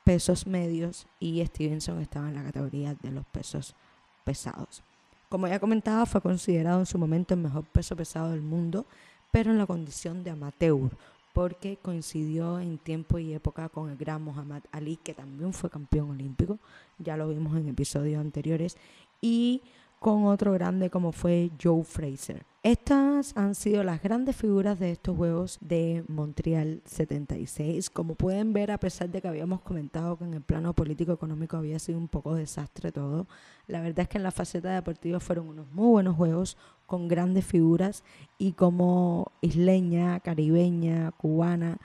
pesos 0.08 0.48
medios 0.48 1.06
y 1.20 1.46
Stevenson 1.46 2.00
estaba 2.00 2.30
en 2.30 2.36
la 2.36 2.44
categoría 2.44 2.96
de 2.96 3.12
los 3.12 3.26
pesos 3.26 3.76
pesados. 4.24 4.82
Como 5.28 5.50
ya 5.50 5.60
comentaba, 5.60 6.06
fue 6.06 6.22
considerado 6.22 6.80
en 6.80 6.86
su 6.86 6.98
momento 6.98 7.34
el 7.34 7.42
mejor 7.42 7.66
peso 7.66 7.94
pesado 7.94 8.32
del 8.32 8.42
mundo, 8.42 8.86
pero 9.32 9.52
en 9.52 9.58
la 9.58 9.66
condición 9.66 10.24
de 10.24 10.30
amateur, 10.30 10.92
porque 11.34 11.78
coincidió 11.82 12.58
en 12.58 12.78
tiempo 12.78 13.20
y 13.20 13.34
época 13.34 13.68
con 13.68 13.90
el 13.90 13.98
gran 13.98 14.22
Muhammad 14.22 14.62
Ali, 14.72 14.96
que 14.96 15.14
también 15.14 15.52
fue 15.52 15.70
campeón 15.70 16.12
olímpico, 16.12 16.58
ya 17.00 17.18
lo 17.18 17.28
vimos 17.28 17.58
en 17.58 17.68
episodios 17.68 18.22
anteriores, 18.22 18.78
y 19.20 19.62
con 20.00 20.26
otro 20.26 20.54
grande 20.54 20.90
como 20.90 21.12
fue 21.12 21.52
Joe 21.62 21.84
Fraser. 21.84 22.46
Estas 22.64 23.38
han 23.38 23.56
sido 23.56 23.84
las 23.84 24.04
grandes 24.04 24.36
figuras 24.36 24.78
de 24.78 24.92
estos 24.92 25.16
Juegos 25.16 25.58
de 25.62 26.04
Montreal 26.10 26.82
76. 26.84 27.90
Como 27.90 28.16
pueden 28.16 28.52
ver, 28.52 28.72
a 28.72 28.78
pesar 28.78 29.10
de 29.10 29.22
que 29.22 29.28
habíamos 29.30 29.62
comentado 29.62 30.18
que 30.18 30.26
en 30.26 30.34
el 30.34 30.42
plano 30.42 30.74
político-económico 30.74 31.56
había 31.56 31.80
sido 31.80 31.98
un 31.98 32.10
poco 32.10 32.36
desastre 32.36 32.92
todo, 32.92 33.26
la 33.68 33.80
verdad 33.80 34.02
es 34.02 34.10
que 34.10 34.18
en 34.18 34.24
la 34.24 34.32
faceta 34.32 34.74
deportiva 34.74 35.22
fueron 35.22 35.48
unos 35.48 35.72
muy 35.72 35.88
buenos 35.88 36.18
Juegos 36.18 36.58
con 36.86 37.08
grandes 37.08 37.46
figuras 37.46 38.04
y 38.38 38.52
como 38.52 39.32
isleña, 39.40 40.20
caribeña, 40.20 41.12
cubana, 41.12 41.78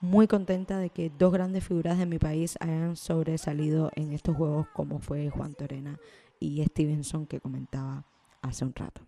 muy 0.00 0.26
contenta 0.28 0.78
de 0.78 0.88
que 0.88 1.12
dos 1.16 1.32
grandes 1.32 1.62
figuras 1.64 1.98
de 1.98 2.06
mi 2.06 2.18
país 2.18 2.56
hayan 2.60 2.96
sobresalido 2.96 3.90
en 3.96 4.12
estos 4.12 4.34
Juegos 4.34 4.66
como 4.72 4.98
fue 4.98 5.28
Juan 5.28 5.54
Torena 5.54 5.98
y 6.42 6.64
Stevenson 6.64 7.26
que 7.26 7.40
comentaba 7.40 8.04
hace 8.42 8.64
un 8.64 8.74
rato. 8.74 9.02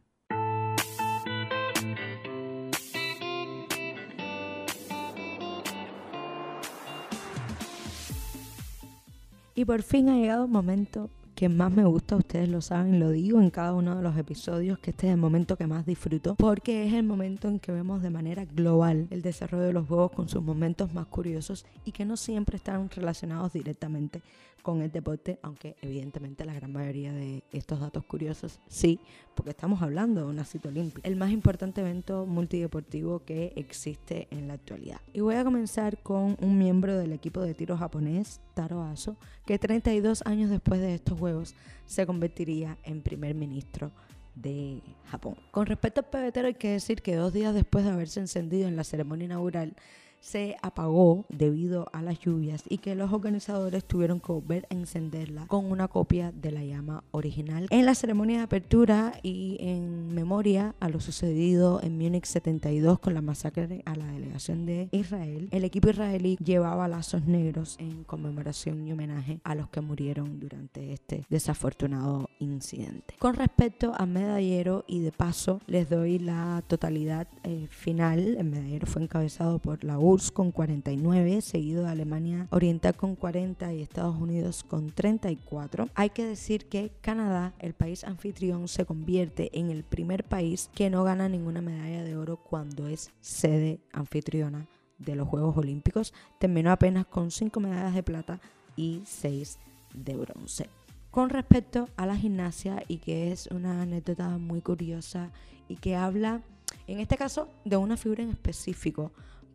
Y 9.57 9.65
por 9.65 9.83
fin 9.83 10.09
ha 10.09 10.17
llegado 10.17 10.45
el 10.45 10.51
momento 10.51 11.11
que 11.35 11.49
más 11.49 11.73
me 11.73 11.85
gusta, 11.85 12.17
ustedes 12.17 12.49
lo 12.49 12.61
saben, 12.61 13.01
lo 13.01 13.11
digo 13.11 13.41
en 13.41 13.51
cada 13.51 13.73
uno 13.73 13.97
de 13.97 14.03
los 14.03 14.17
episodios, 14.17 14.79
que 14.79 14.91
este 14.91 15.09
es 15.09 15.15
el 15.15 15.19
momento 15.19 15.57
que 15.57 15.67
más 15.67 15.85
disfruto, 15.85 16.37
porque 16.37 16.87
es 16.87 16.93
el 16.93 17.03
momento 17.03 17.49
en 17.49 17.59
que 17.59 17.73
vemos 17.73 18.03
de 18.03 18.11
manera 18.11 18.45
global 18.45 19.09
el 19.11 19.23
desarrollo 19.23 19.65
de 19.65 19.73
los 19.73 19.87
juegos 19.87 20.13
con 20.13 20.29
sus 20.29 20.43
momentos 20.43 20.95
más 20.95 21.07
curiosos 21.07 21.67
y 21.85 21.93
que 21.93 22.05
no 22.05 22.17
siempre 22.17 22.57
están 22.57 22.89
relacionados 22.89 23.53
directamente 23.53 24.23
con 24.65 24.81
el 24.81 24.91
deporte, 24.91 25.39
aunque 25.43 25.77
evidentemente 25.83 26.47
la 26.47 26.55
gran 26.55 26.73
mayoría 26.73 27.13
de 27.13 27.45
estos 27.53 27.81
datos 27.81 28.03
curiosos 28.03 28.61
sí, 28.67 28.99
porque 29.35 29.51
estamos 29.51 29.83
hablando 29.83 30.23
de 30.23 30.27
una 30.27 30.47
cita 30.47 30.71
olímpica, 30.71 31.07
el 31.07 31.17
más 31.17 31.31
importante 31.31 31.83
evento 31.83 32.25
multideportivo 32.25 33.19
que 33.27 33.53
existe 33.57 34.27
en 34.31 34.49
la 34.49 34.55
actualidad. 34.55 35.03
Y 35.13 35.21
voy 35.21 35.35
a 35.35 35.45
comenzar 35.45 35.99
con 36.03 36.39
un 36.41 36.57
miembro 36.57 36.97
del 36.97 37.13
equipo 37.13 37.43
de 37.43 37.53
tiro 37.53 37.77
japonés, 37.77 38.41
Taro 38.55 38.83
Aso, 38.83 39.19
que 39.45 39.59
32 39.59 40.23
años 40.25 40.49
después 40.49 40.81
de 40.81 40.95
estos 40.95 41.19
Juegos 41.19 41.55
se 41.85 42.07
convertiría 42.07 42.79
en 42.85 43.03
primer 43.03 43.35
ministro 43.35 43.93
de 44.35 44.81
Japón. 45.11 45.37
Con 45.51 45.67
respecto 45.67 46.01
al 46.01 46.09
pebetero 46.09 46.49
hay 46.49 46.55
que 46.55 46.71
decir 46.71 47.03
que 47.03 47.17
dos 47.17 47.35
días 47.35 47.53
después 47.53 47.85
de 47.85 47.91
haberse 47.91 48.19
encendido 48.19 48.67
en 48.67 48.77
la 48.77 48.85
ceremonia 48.85 49.27
inaugural, 49.27 49.77
se 50.25 50.57
apagó 50.63 51.27
debido 51.29 51.91
a 51.93 52.01
las 52.01 52.19
lluvias 52.19 52.65
y 52.67 52.79
que 52.79 52.95
los 52.95 53.13
organizadores 53.13 53.85
tuvieron 53.85 54.21
que 54.21 54.33
volver 54.33 54.67
a 54.71 54.75
encenderla 54.75 55.47
con 55.49 55.71
una 55.71 55.87
copia 55.87 56.33
de 56.33 56.51
la 56.51 56.65
llama 56.65 57.05
original. 57.11 57.67
En 57.69 57.85
la 57.85 57.95
ceremonia 57.95 58.39
de 58.39 58.45
apertura 58.45 59.21
y 59.23 59.59
en 59.61 60.15
memoria 60.15 60.75
a 60.81 60.89
lo 60.89 61.01
sucedido 61.01 61.83
en 61.83 61.99
Múnich 61.99 62.25
72 62.25 63.01
con 63.01 63.13
la 63.13 63.21
masacre 63.21 63.83
a 63.85 63.97
la 63.97 64.07
delegación 64.07 64.65
de 64.65 64.89
Israel, 64.93 65.49
el 65.51 65.63
equipo 65.63 65.91
israelí 65.91 66.39
llevaba 66.43 66.89
lazos 66.89 67.27
negros 67.27 67.77
en 67.79 68.05
conmemoración 68.05 68.89
y 68.89 68.93
homenaje 68.93 69.41
a 69.45 69.55
los 69.55 69.69
que 69.69 69.83
murieron 69.83 70.41
durante 70.41 70.95
este 70.95 71.27
desafortunado 71.29 72.31
incidente. 72.39 73.15
Con 73.19 73.35
respecto 73.35 73.93
a 73.95 74.07
medallero 74.07 74.85
y 74.87 75.01
de 75.01 75.13
paso 75.13 75.61
les 75.67 75.91
doy 75.91 76.19
la 76.19 76.65
totalidad 76.67 77.29
eh, 77.43 77.67
final, 77.69 78.37
el 78.39 78.45
medallero 78.45 78.87
fue 78.87 79.03
encabezado 79.03 79.59
por 79.59 79.85
la 79.85 79.99
U 79.99 80.14
con 80.33 80.53
49, 80.53 81.41
seguido 81.41 81.83
de 81.83 81.91
Alemania 81.91 82.47
Oriental 82.51 82.95
con 82.95 83.17
40 83.17 83.75
y 83.75 83.83
Estados 83.83 84.17
Unidos 84.17 84.63
con 84.63 84.93
34. 84.93 85.89
Hay 85.95 86.11
que 86.11 86.25
decir 86.25 86.67
que 86.67 86.93
Canadá, 87.01 87.53
el 87.59 87.75
país 87.75 88.05
anfitrión, 88.05 88.69
se 88.69 88.85
convierte 88.85 89.51
en 89.59 89.71
el 89.71 89.83
primer 89.83 90.23
país 90.23 90.71
que 90.73 90.89
no 90.89 91.03
gana 91.03 91.29
ninguna 91.29 91.63
medalla 91.63 92.05
de 92.05 92.17
oro 92.17 92.37
cuando 92.37 92.87
es 92.87 93.11
sede 93.21 93.81
anfitriona 93.93 94.69
de 94.99 95.17
los 95.17 95.27
Juegos 95.27 95.57
Olímpicos. 95.57 96.15
Terminó 96.39 96.71
apenas 96.71 97.07
con 97.07 97.33
5 97.33 97.59
medallas 97.59 97.95
de 97.95 98.03
plata 98.05 98.41
y 98.77 99.03
6 99.05 99.59
de 99.95 100.15
bronce. 100.15 100.69
Con 101.11 101.29
respecto 101.31 101.89
a 101.97 102.07
la 102.07 102.17
gimnasia, 102.17 102.85
y 102.87 102.99
que 102.99 103.33
es 103.33 103.49
una 103.49 103.83
anécdota 103.83 104.39
muy 104.39 104.61
curiosa 104.61 105.33
y 105.69 105.75
que 105.77 105.97
habla, 105.97 106.43
en 106.87 107.01
este 107.01 107.17
caso, 107.17 107.49
de 107.65 107.77
una 107.77 107.97
figura 107.97 108.23
en 108.23 108.31
específico, 108.31 109.11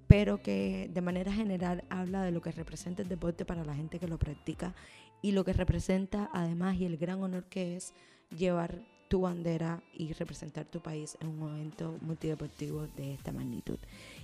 pero 0.09 0.41
que 0.41 0.89
de 0.91 1.01
manera 1.01 1.31
general 1.31 1.83
habla 1.87 2.23
de 2.23 2.31
lo 2.31 2.41
que 2.41 2.51
representa 2.51 3.03
el 3.03 3.07
deporte 3.07 3.45
para 3.45 3.63
la 3.63 3.75
gente 3.75 3.99
que 3.99 4.07
lo 4.07 4.17
practica 4.17 4.73
y 5.21 5.33
lo 5.33 5.45
que 5.45 5.53
representa 5.53 6.31
además 6.33 6.77
y 6.77 6.85
el 6.85 6.97
gran 6.97 7.21
honor 7.21 7.43
que 7.43 7.75
es 7.75 7.93
llevar 8.35 8.81
tu 9.07 9.21
bandera 9.21 9.83
y 9.93 10.13
representar 10.13 10.65
tu 10.65 10.81
país 10.81 11.15
en 11.21 11.27
un 11.27 11.55
evento 11.55 11.95
multideportivo 12.01 12.87
de 12.97 13.13
esta 13.13 13.31
magnitud. 13.31 13.77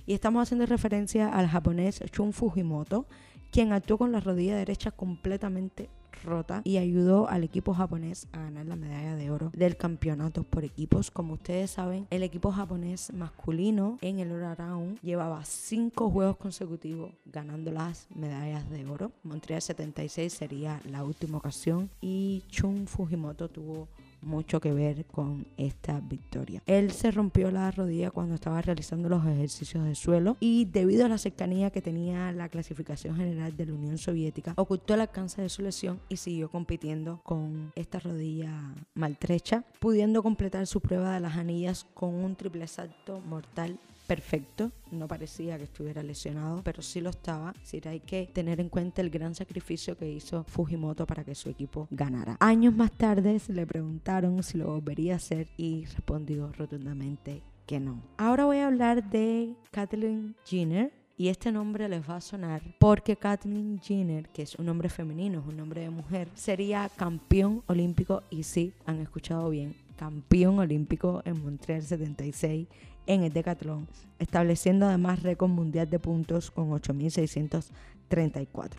Y 0.06 0.14
estamos 0.14 0.42
haciendo 0.42 0.66
referencia 0.66 1.28
al 1.28 1.46
japonés 1.46 2.00
Shun 2.12 2.32
Fujimoto, 2.32 3.06
quien 3.52 3.72
actuó 3.72 3.96
con 3.96 4.10
la 4.10 4.18
rodilla 4.18 4.56
derecha 4.56 4.90
completamente 4.90 5.88
rota 6.24 6.62
y 6.64 6.78
ayudó 6.78 7.28
al 7.28 7.44
equipo 7.44 7.74
japonés 7.74 8.28
a 8.32 8.38
ganar 8.38 8.66
la 8.66 8.76
medalla 8.76 9.16
de 9.16 9.30
oro 9.30 9.50
del 9.54 9.76
campeonato 9.76 10.42
por 10.42 10.64
equipos. 10.64 11.10
Como 11.10 11.34
ustedes 11.34 11.70
saben, 11.70 12.06
el 12.10 12.22
equipo 12.22 12.52
japonés 12.52 13.12
masculino 13.12 13.98
en 14.00 14.18
el 14.18 14.32
all 14.32 14.98
llevaba 15.02 15.44
cinco 15.44 16.10
juegos 16.10 16.36
consecutivos 16.36 17.12
ganando 17.24 17.70
las 17.72 18.06
medallas 18.14 18.68
de 18.70 18.86
oro. 18.86 19.12
Montreal 19.22 19.62
76 19.62 20.32
sería 20.32 20.80
la 20.84 21.04
última 21.04 21.38
ocasión 21.38 21.90
y 22.00 22.42
Chun 22.48 22.86
Fujimoto 22.86 23.48
tuvo 23.48 23.88
mucho 24.22 24.60
que 24.60 24.72
ver 24.72 25.06
con 25.06 25.46
esta 25.56 26.00
victoria. 26.00 26.62
Él 26.66 26.90
se 26.92 27.10
rompió 27.10 27.50
la 27.50 27.70
rodilla 27.70 28.10
cuando 28.10 28.34
estaba 28.34 28.60
realizando 28.62 29.08
los 29.08 29.24
ejercicios 29.26 29.84
de 29.84 29.94
suelo 29.94 30.36
y 30.40 30.66
debido 30.66 31.06
a 31.06 31.08
la 31.08 31.18
cercanía 31.18 31.70
que 31.70 31.82
tenía 31.82 32.32
la 32.32 32.48
clasificación 32.48 33.16
general 33.16 33.56
de 33.56 33.66
la 33.66 33.74
Unión 33.74 33.98
Soviética, 33.98 34.54
ocultó 34.56 34.94
el 34.94 35.00
alcance 35.00 35.42
de 35.42 35.48
su 35.48 35.62
lesión 35.62 36.00
y 36.08 36.16
siguió 36.16 36.50
compitiendo 36.50 37.20
con 37.22 37.72
esta 37.74 37.98
rodilla 37.98 38.74
maltrecha, 38.94 39.64
pudiendo 39.78 40.22
completar 40.22 40.66
su 40.66 40.80
prueba 40.80 41.14
de 41.14 41.20
las 41.20 41.36
anillas 41.36 41.86
con 41.94 42.14
un 42.14 42.36
triple 42.36 42.66
salto 42.66 43.20
mortal 43.20 43.78
perfecto, 44.06 44.72
no 44.90 45.08
parecía 45.08 45.58
que 45.58 45.64
estuviera 45.64 46.02
lesionado, 46.02 46.62
pero 46.62 46.82
sí 46.82 47.00
lo 47.00 47.10
estaba. 47.10 47.52
Es 47.56 47.60
decir, 47.62 47.88
hay 47.88 48.00
que 48.00 48.28
tener 48.32 48.60
en 48.60 48.68
cuenta 48.68 49.02
el 49.02 49.10
gran 49.10 49.34
sacrificio 49.34 49.96
que 49.96 50.10
hizo 50.10 50.44
Fujimoto 50.44 51.06
para 51.06 51.24
que 51.24 51.34
su 51.34 51.48
equipo 51.48 51.88
ganara. 51.90 52.36
Años 52.40 52.74
más 52.74 52.92
tarde 52.92 53.38
se 53.38 53.52
le 53.52 53.66
preguntaron 53.66 54.42
si 54.42 54.58
lo 54.58 54.66
volvería 54.66 55.14
a 55.14 55.16
hacer 55.16 55.48
y 55.56 55.84
respondió 55.86 56.52
rotundamente 56.52 57.42
que 57.66 57.80
no. 57.80 58.02
Ahora 58.16 58.44
voy 58.44 58.58
a 58.58 58.68
hablar 58.68 59.10
de 59.10 59.54
Kathleen 59.70 60.36
Jenner, 60.44 60.92
y 61.18 61.28
este 61.28 61.50
nombre 61.50 61.88
les 61.88 62.08
va 62.08 62.16
a 62.16 62.20
sonar 62.20 62.62
porque 62.78 63.16
Kathleen 63.16 63.80
Jenner, 63.80 64.28
que 64.28 64.42
es 64.42 64.54
un 64.56 64.66
nombre 64.66 64.90
femenino, 64.90 65.40
es 65.40 65.46
un 65.46 65.56
nombre 65.56 65.80
de 65.80 65.90
mujer, 65.90 66.28
sería 66.34 66.90
campeón 66.94 67.62
olímpico 67.66 68.22
y 68.30 68.42
sí, 68.42 68.74
han 68.84 69.00
escuchado 69.00 69.48
bien, 69.48 69.74
campeón 69.96 70.58
olímpico 70.58 71.22
en 71.24 71.42
Montreal 71.42 71.82
76 71.82 72.68
en 73.06 73.22
el 73.22 73.32
decatlón, 73.32 73.86
estableciendo 74.18 74.86
además 74.86 75.22
récord 75.22 75.50
mundial 75.50 75.88
de 75.88 75.98
puntos 75.98 76.50
con 76.50 76.70
8.634. 76.70 78.70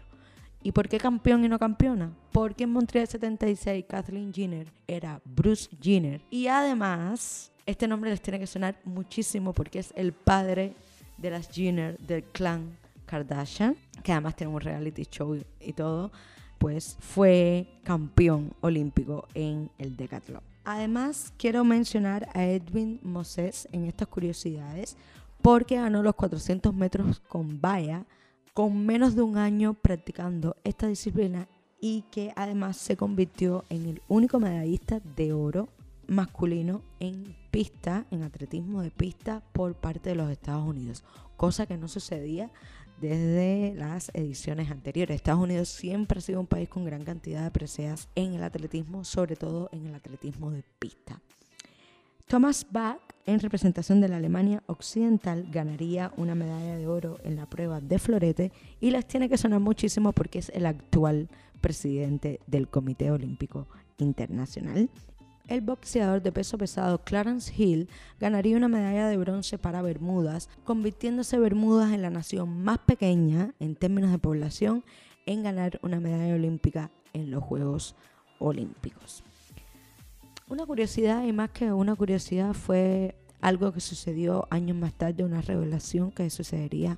¿Y 0.63 0.71
por 0.71 0.89
qué 0.89 0.97
campeón 0.97 1.45
y 1.45 1.47
no 1.47 1.59
campeona? 1.59 2.11
Porque 2.31 2.65
en 2.65 2.71
Montreal 2.71 3.07
76 3.07 3.85
Kathleen 3.87 4.33
Jenner 4.33 4.67
era 4.87 5.21
Bruce 5.23 5.69
Jenner 5.81 6.21
y 6.29 6.47
además 6.47 7.51
este 7.65 7.87
nombre 7.87 8.09
les 8.09 8.21
tiene 8.21 8.39
que 8.39 8.47
sonar 8.47 8.75
muchísimo 8.83 9.53
porque 9.53 9.79
es 9.79 9.93
el 9.95 10.13
padre 10.13 10.73
de 11.17 11.29
las 11.29 11.49
Jenner 11.49 11.97
del 11.99 12.23
clan 12.23 12.77
Kardashian, 13.05 13.75
que 14.03 14.11
además 14.11 14.35
tiene 14.35 14.53
un 14.53 14.61
reality 14.61 15.03
show 15.09 15.37
y 15.59 15.73
todo, 15.73 16.11
pues 16.57 16.97
fue 16.99 17.67
campeón 17.83 18.53
olímpico 18.61 19.27
en 19.33 19.69
el 19.77 19.95
decatlón. 19.95 20.41
Además, 20.69 21.31
quiero 21.37 21.63
mencionar 21.63 22.27
a 22.33 22.43
Edwin 22.43 22.99
Moses 23.01 23.69
en 23.71 23.85
estas 23.85 24.09
curiosidades 24.09 24.97
porque 25.41 25.77
ganó 25.77 26.03
los 26.03 26.13
400 26.15 26.73
metros 26.73 27.21
con 27.21 27.61
valla 27.61 28.05
con 28.53 28.85
menos 28.85 29.15
de 29.15 29.21
un 29.21 29.37
año 29.37 29.75
practicando 29.75 30.57
esta 30.65 30.87
disciplina 30.87 31.47
y 31.79 32.01
que 32.11 32.33
además 32.35 32.75
se 32.75 32.97
convirtió 32.97 33.63
en 33.69 33.85
el 33.85 34.01
único 34.09 34.41
medallista 34.41 34.99
de 35.15 35.31
oro 35.31 35.69
masculino 36.05 36.81
en 36.99 37.33
pista, 37.49 38.05
en 38.11 38.23
atletismo 38.23 38.81
de 38.81 38.91
pista 38.91 39.41
por 39.53 39.73
parte 39.73 40.09
de 40.09 40.15
los 40.15 40.29
Estados 40.29 40.67
Unidos, 40.67 41.05
cosa 41.37 41.65
que 41.65 41.77
no 41.77 41.87
sucedía 41.87 42.51
desde 43.01 43.73
las 43.75 44.11
ediciones 44.13 44.71
anteriores. 44.71 45.15
Estados 45.15 45.41
Unidos 45.41 45.69
siempre 45.69 46.19
ha 46.19 46.21
sido 46.21 46.39
un 46.39 46.47
país 46.47 46.69
con 46.69 46.85
gran 46.85 47.03
cantidad 47.03 47.43
de 47.43 47.51
preseas 47.51 48.09
en 48.15 48.33
el 48.33 48.43
atletismo, 48.43 49.03
sobre 49.03 49.35
todo 49.35 49.69
en 49.71 49.87
el 49.87 49.95
atletismo 49.95 50.51
de 50.51 50.63
pista. 50.79 51.21
Thomas 52.27 52.67
Bach, 52.69 52.99
en 53.25 53.39
representación 53.39 54.01
de 54.01 54.09
la 54.09 54.17
Alemania 54.17 54.61
Occidental, 54.67 55.47
ganaría 55.49 56.11
una 56.17 56.35
medalla 56.35 56.75
de 56.75 56.87
oro 56.87 57.19
en 57.23 57.37
la 57.37 57.45
prueba 57.45 57.79
de 57.79 57.99
florete 57.99 58.51
y 58.81 58.91
les 58.91 59.07
tiene 59.07 59.29
que 59.29 59.37
sonar 59.37 59.61
muchísimo 59.61 60.11
porque 60.11 60.39
es 60.39 60.49
el 60.49 60.65
actual 60.65 61.29
presidente 61.61 62.41
del 62.45 62.67
Comité 62.67 63.11
Olímpico 63.11 63.67
Internacional 63.97 64.89
el 65.47 65.61
boxeador 65.61 66.21
de 66.21 66.31
peso 66.31 66.57
pesado 66.57 67.03
Clarence 67.03 67.53
Hill 67.55 67.89
ganaría 68.19 68.57
una 68.57 68.67
medalla 68.67 69.07
de 69.07 69.17
bronce 69.17 69.57
para 69.57 69.81
Bermudas, 69.81 70.49
convirtiéndose 70.63 71.39
Bermudas 71.39 71.93
en 71.93 72.01
la 72.01 72.09
nación 72.09 72.63
más 72.63 72.79
pequeña 72.79 73.53
en 73.59 73.75
términos 73.75 74.11
de 74.11 74.19
población 74.19 74.83
en 75.25 75.43
ganar 75.43 75.79
una 75.83 75.99
medalla 75.99 76.35
olímpica 76.35 76.91
en 77.13 77.31
los 77.31 77.43
Juegos 77.43 77.95
Olímpicos. 78.39 79.23
Una 80.49 80.65
curiosidad, 80.65 81.25
y 81.25 81.33
más 81.33 81.49
que 81.49 81.71
una 81.73 81.95
curiosidad, 81.95 82.53
fue 82.53 83.15
algo 83.41 83.73
que 83.73 83.81
sucedió 83.81 84.47
años 84.49 84.77
más 84.77 84.93
tarde, 84.93 85.23
una 85.23 85.41
revelación 85.41 86.11
que 86.11 86.29
sucedería 86.29 86.97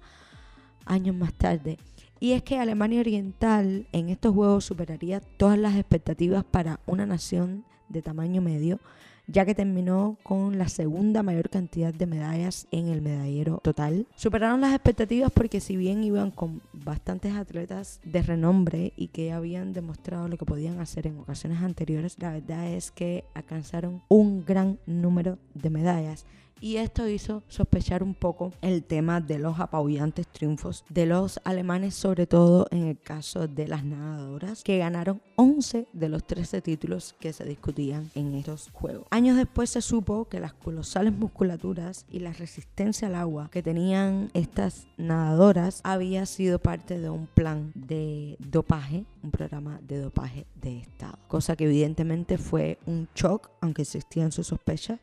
años 0.86 1.16
más 1.16 1.34
tarde. 1.34 1.78
Y 2.20 2.34
es 2.34 2.44
que 2.44 2.60
Alemania 2.60 3.00
Oriental 3.00 3.88
en 3.92 4.10
estos 4.10 4.34
Juegos 4.36 4.66
superaría 4.66 5.20
todas 5.20 5.58
las 5.58 5.76
expectativas 5.76 6.44
para 6.44 6.80
una 6.86 7.06
nación 7.06 7.64
de 7.89 8.02
tamaño 8.02 8.41
medio, 8.41 8.80
ya 9.28 9.45
que 9.45 9.54
terminó 9.54 10.17
con 10.23 10.58
la 10.58 10.69
segunda 10.69 11.21
mayor 11.21 11.49
cantidad 11.49 11.93
de 11.93 12.08
medallas 12.08 12.67
en 12.71 12.88
el 12.88 13.02
medallero 13.02 13.60
total. 13.63 14.08
Superaron 14.15 14.62
las 14.62 14.73
expectativas 14.73 15.32
porque 15.32 15.60
si 15.62 15.75
bien 15.75 16.04
iban 16.04 16.32
con 16.32 16.62
bastantes 16.73 17.36
atletas 17.36 17.99
de 18.04 18.21
renombre 18.23 18.93
y 18.95 19.08
que 19.08 19.32
habían 19.32 19.73
demostrado 19.73 20.28
lo 20.28 20.38
que 20.38 20.45
podían 20.45 20.80
hacer 20.80 21.06
en 21.06 21.19
ocasiones 21.19 21.62
anteriores, 21.62 22.17
la 22.19 22.32
verdad 22.32 22.67
es 22.69 22.91
que 22.91 23.25
alcanzaron 23.36 24.02
un 24.08 24.45
gran 24.45 24.80
número 24.88 25.38
de 25.54 25.69
medallas 25.69 26.25
y 26.62 26.78
esto 26.78 27.08
hizo 27.08 27.43
sospechar 27.48 28.04
un 28.04 28.13
poco 28.13 28.54
el 28.62 28.84
tema 28.84 29.22
de 29.22 29.39
los 29.39 29.60
apabullantes 29.60 30.28
triunfos 30.28 30.84
de 30.89 31.06
los 31.06 31.39
alemanes, 31.43 31.95
sobre 31.95 32.28
todo 32.28 32.67
en 32.72 32.86
el 32.86 33.00
caso 33.00 33.48
de 33.48 33.67
las 33.67 33.84
nadadoras, 33.84 34.63
que 34.63 34.78
ganaron 34.78 35.22
11 35.36 35.88
de 35.93 36.10
los 36.10 36.26
13 36.26 36.62
títulos 36.62 37.15
que 37.19 37.34
se 37.34 37.45
discutían 37.45 38.10
en 38.15 38.36
estos 38.36 38.69
juegos. 38.72 39.08
Años 39.10 39.38
después 39.38 39.69
se 39.69 39.82
supo 39.82 40.26
que 40.26 40.39
las 40.39 40.54
colosales 40.54 41.13
musculaturas 41.13 42.06
y 42.10 42.19
la 42.19 42.34
resistencia 42.34 43.08
al 43.08 43.15
agua 43.15 43.50
que 43.52 43.63
tenían 43.63 44.30
estas 44.34 44.88
nadadoras 44.98 45.82
había 45.84 46.26
sido 46.26 46.60
parte 46.60 47.00
de 47.00 47.10
un 47.10 47.28
plan 47.28 47.72
de 47.76 48.38
dopaje, 48.39 49.06
un 49.24 49.32
programa 49.32 49.80
de 49.82 50.00
dopaje 50.00 50.45
de 50.56 50.80
Estado, 50.80 51.17
cosa 51.28 51.56
que 51.56 51.65
evidentemente 51.65 52.38
fue 52.38 52.80
un 52.86 53.08
shock, 53.15 53.50
aunque 53.62 53.84
existían 53.84 54.32
sus 54.32 54.48
sospechas 54.48 55.00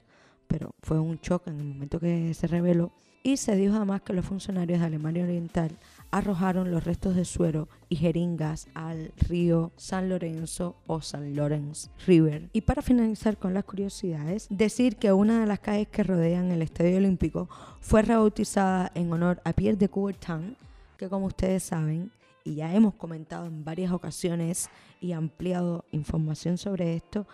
pero 0.47 0.75
fue 0.83 0.99
un 0.99 1.19
shock 1.19 1.49
en 1.49 1.59
el 1.59 1.65
momento 1.65 2.01
que 2.01 2.33
se 2.35 2.47
reveló. 2.47 2.93
Y 3.23 3.39
se 3.39 3.57
dijo 3.57 3.75
además 3.75 4.03
que 4.03 4.13
los 4.13 4.25
funcionarios 4.25 4.79
de 4.79 4.87
Alemania 4.87 5.25
Oriental 5.25 5.77
arrojaron 6.13 6.71
los 6.71 6.85
restos 6.85 7.17
de 7.17 7.25
suero 7.25 7.69
y 7.89 7.97
jeringas 7.97 8.69
al 8.75 9.13
río 9.17 9.73
San 9.77 10.09
Lorenzo 10.09 10.77
o 10.87 11.01
San 11.01 11.35
Lawrence 11.35 11.91
River. 12.07 12.49
Y 12.53 12.61
para 12.61 12.83
finalizar 12.83 13.37
con 13.37 13.53
las 13.53 13.65
curiosidades, 13.65 14.47
decir 14.49 14.95
que 14.95 15.13
una 15.13 15.41
de 15.41 15.47
las 15.47 15.59
calles 15.59 15.89
que 15.89 16.05
rodean 16.05 16.53
el 16.53 16.63
Estadio 16.63 16.99
Olímpico 16.99 17.49
fue 17.81 18.03
rebautizada 18.03 18.93
en 18.95 19.13
honor 19.13 19.41
a 19.45 19.53
Pierre 19.53 19.77
de 19.77 19.89
Coubertin, 19.89 20.57
que 20.97 21.09
como 21.09 21.27
ustedes 21.27 21.65
saben, 21.65 22.13
y 22.45 22.55
ya 22.55 22.73
hemos 22.73 22.95
comentado 22.95 23.47
en 23.47 23.65
varias 23.65 23.91
ocasiones 23.91 24.71
y 25.01 25.11
ampliado 25.11 25.85
información 25.91 26.59
sobre 26.59 26.95
esto, 26.95 27.27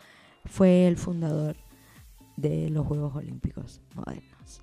fue 0.47 0.89
el 0.89 0.97
fundador 0.97 1.55
de 2.43 2.69
los 2.69 2.87
Juegos 2.87 3.15
Olímpicos 3.15 3.81
modernos. 3.95 4.61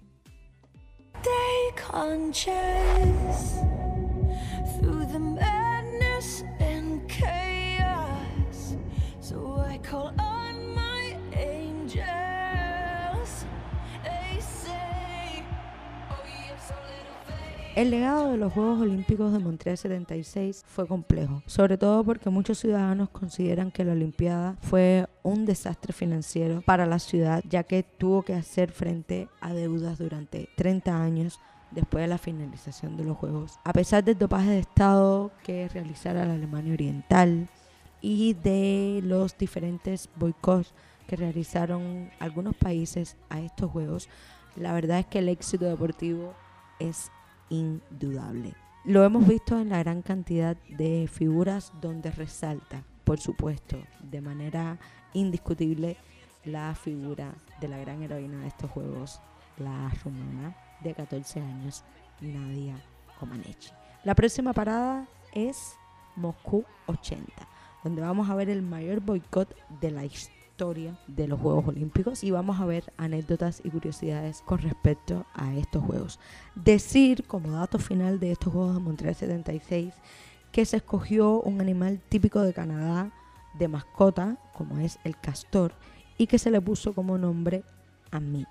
El 17.80 17.92
legado 17.92 18.32
de 18.32 18.38
los 18.38 18.52
Juegos 18.52 18.82
Olímpicos 18.82 19.32
de 19.32 19.39
Montreal 19.39 19.78
76 19.78 20.65
fue 20.68 20.86
complejo, 20.86 21.42
sobre 21.46 21.78
todo 21.78 22.04
porque 22.04 22.30
muchos 22.30 22.60
ciudadanos 22.60 23.08
consideran 23.08 23.72
que 23.72 23.86
la 23.86 23.94
Olimpiada 23.94 24.58
fue 24.60 25.08
un 25.24 25.46
desastre 25.46 25.94
financiero 25.94 26.60
para 26.60 26.86
la 26.86 27.00
ciudad, 27.00 27.42
ya 27.48 27.63
que 27.63 27.84
tuvo 27.84 28.24
que 28.24 28.34
hacer 28.34 28.74
frente 28.74 29.30
a 29.39 29.54
deudas 29.54 29.98
durante 29.98 30.50
30 30.58 31.02
años 31.02 31.39
después 31.72 32.02
de 32.02 32.10
la 32.10 32.18
finalización 32.18 32.98
de 32.98 33.06
los 33.06 33.15
Juegos. 33.15 33.58
A 33.63 33.72
pesar 33.72 34.04
del 34.04 34.18
dopaje 34.18 34.50
de 34.50 34.60
Estado 34.60 35.32
que 35.42 35.70
realizara 35.70 36.26
la 36.26 36.34
Alemania 36.34 36.74
Oriental 36.74 37.48
y 38.02 38.34
de 38.34 39.00
los 39.06 39.38
diferentes 39.38 40.10
boicots 40.18 40.74
que 41.08 41.15
realizaron 41.15 42.10
algunos 42.20 42.58
países 42.58 43.15
a 43.30 43.39
estos 43.39 43.72
Juegos, 43.72 44.10
la 44.58 44.74
verdad 44.74 45.00
es 45.00 45.06
que 45.06 45.20
el 45.20 45.30
éxito 45.30 45.63
deportivo 45.63 46.34
es 46.80 47.10
indudable. 47.50 48.54
Lo 48.86 49.04
hemos 49.04 49.28
visto 49.28 49.60
en 49.60 49.70
la 49.70 49.80
gran 49.80 50.02
cantidad 50.02 50.56
de 50.70 51.10
figuras 51.12 51.74
donde 51.82 52.12
resalta, 52.12 52.84
por 53.04 53.20
supuesto, 53.20 53.78
de 54.02 54.22
manera 54.22 54.80
indiscutible 55.14 55.98
la 56.46 56.74
figura 56.76 57.34
de 57.60 57.68
la 57.68 57.78
gran 57.78 58.02
heroína 58.02 58.40
de 58.42 58.48
estos 58.48 58.72
juegos, 58.72 59.22
la 59.58 59.92
rumana 60.04 60.56
de 60.82 60.94
14 60.94 61.42
años, 61.42 61.84
Nadia 62.22 62.76
Comaneci. 63.20 63.72
La 64.04 64.16
próxima 64.16 64.54
parada 64.54 65.08
es 65.34 65.76
Moscú 66.16 66.64
80, 66.88 67.32
donde 67.84 68.02
vamos 68.02 68.30
a 68.30 68.36
ver 68.36 68.50
el 68.50 68.62
mayor 68.62 69.02
boicot 69.02 69.54
de 69.82 69.92
la 69.92 70.06
historia 70.06 70.38
de 70.60 71.28
los 71.28 71.39
Juegos 71.39 71.69
Olímpicos 71.69 72.22
y 72.22 72.32
vamos 72.32 72.60
a 72.60 72.65
ver 72.65 72.91
anécdotas 72.98 73.62
y 73.63 73.69
curiosidades 73.69 74.41
con 74.41 74.58
respecto 74.58 75.26
a 75.34 75.56
estos 75.56 75.86
Juegos. 75.86 76.19
Decir 76.54 77.24
como 77.24 77.52
dato 77.52 77.80
final 77.80 78.19
de 78.19 78.34
estos 78.34 78.52
Juegos 78.52 78.74
de 78.74 78.82
Montreal 78.82 79.15
76 79.15 79.93
que 80.52 80.65
se 80.65 80.78
escogió 80.78 81.39
un 81.41 81.62
animal 81.62 82.02
típico 82.10 82.41
de 82.41 82.54
Canadá 82.54 83.10
de 83.58 83.69
mascota, 83.69 84.38
como 84.54 84.80
es 84.80 85.00
el 85.06 85.17
castor, 85.17 85.72
y 86.17 86.28
que 86.28 86.39
se 86.39 86.52
le 86.52 86.60
puso 86.60 86.93
como 86.93 87.17
nombre 87.17 87.63
a 88.12 88.19
Mick. 88.19 88.50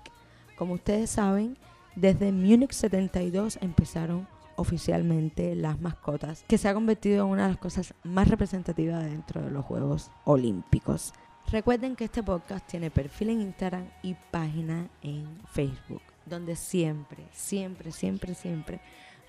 Como 0.57 0.73
ustedes 0.73 1.11
saben, 1.11 1.57
Desde 1.95 2.31
Múnich 2.31 2.71
72 2.71 3.59
empezaron 3.61 4.27
oficialmente 4.55 5.55
las 5.55 5.79
mascotas, 5.79 6.43
que 6.47 6.57
se 6.57 6.67
ha 6.67 6.73
convertido 6.73 7.25
en 7.25 7.31
una 7.31 7.43
de 7.43 7.49
las 7.49 7.59
cosas 7.59 7.93
más 8.03 8.27
representativas 8.27 9.03
dentro 9.03 9.41
de 9.41 9.51
los 9.51 9.63
Juegos 9.63 10.09
Olímpicos. 10.25 11.13
Recuerden 11.51 11.95
que 11.95 12.03
este 12.03 12.21
podcast 12.21 12.67
tiene 12.67 12.91
perfil 12.91 13.31
en 13.31 13.41
Instagram 13.41 13.89
y 14.03 14.13
página 14.29 14.87
en 15.01 15.41
Facebook, 15.51 16.03
donde 16.27 16.55
siempre, 16.55 17.25
siempre, 17.31 17.91
siempre, 17.91 18.35
siempre 18.35 18.79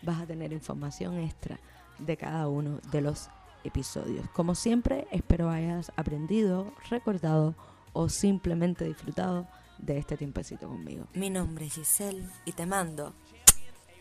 vas 0.03 0.21
a 0.21 0.27
tener 0.27 0.53
información 0.53 1.19
extra 1.19 1.59
de 1.99 2.19
cada 2.19 2.47
uno 2.49 2.79
de 2.93 3.01
los 3.01 3.31
episodios. 3.65 4.29
Como 4.35 4.55
siempre, 4.55 5.09
espero 5.11 5.49
hayas 5.49 5.93
aprendido, 5.97 6.71
recordado 6.91 7.55
o 7.95 8.11
simplemente 8.11 8.85
disfrutado 8.85 9.49
de 9.79 9.97
este 9.97 10.19
tiempecito 10.19 10.69
conmigo. 10.69 11.07
Mi 11.15 11.31
nombre 11.31 11.65
es 11.65 11.75
Giselle 11.77 12.29
y 12.45 12.53
te 12.53 12.67
mando 12.67 13.15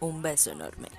un 0.02 0.22
beso 0.22 0.52
enorme. 0.52 0.90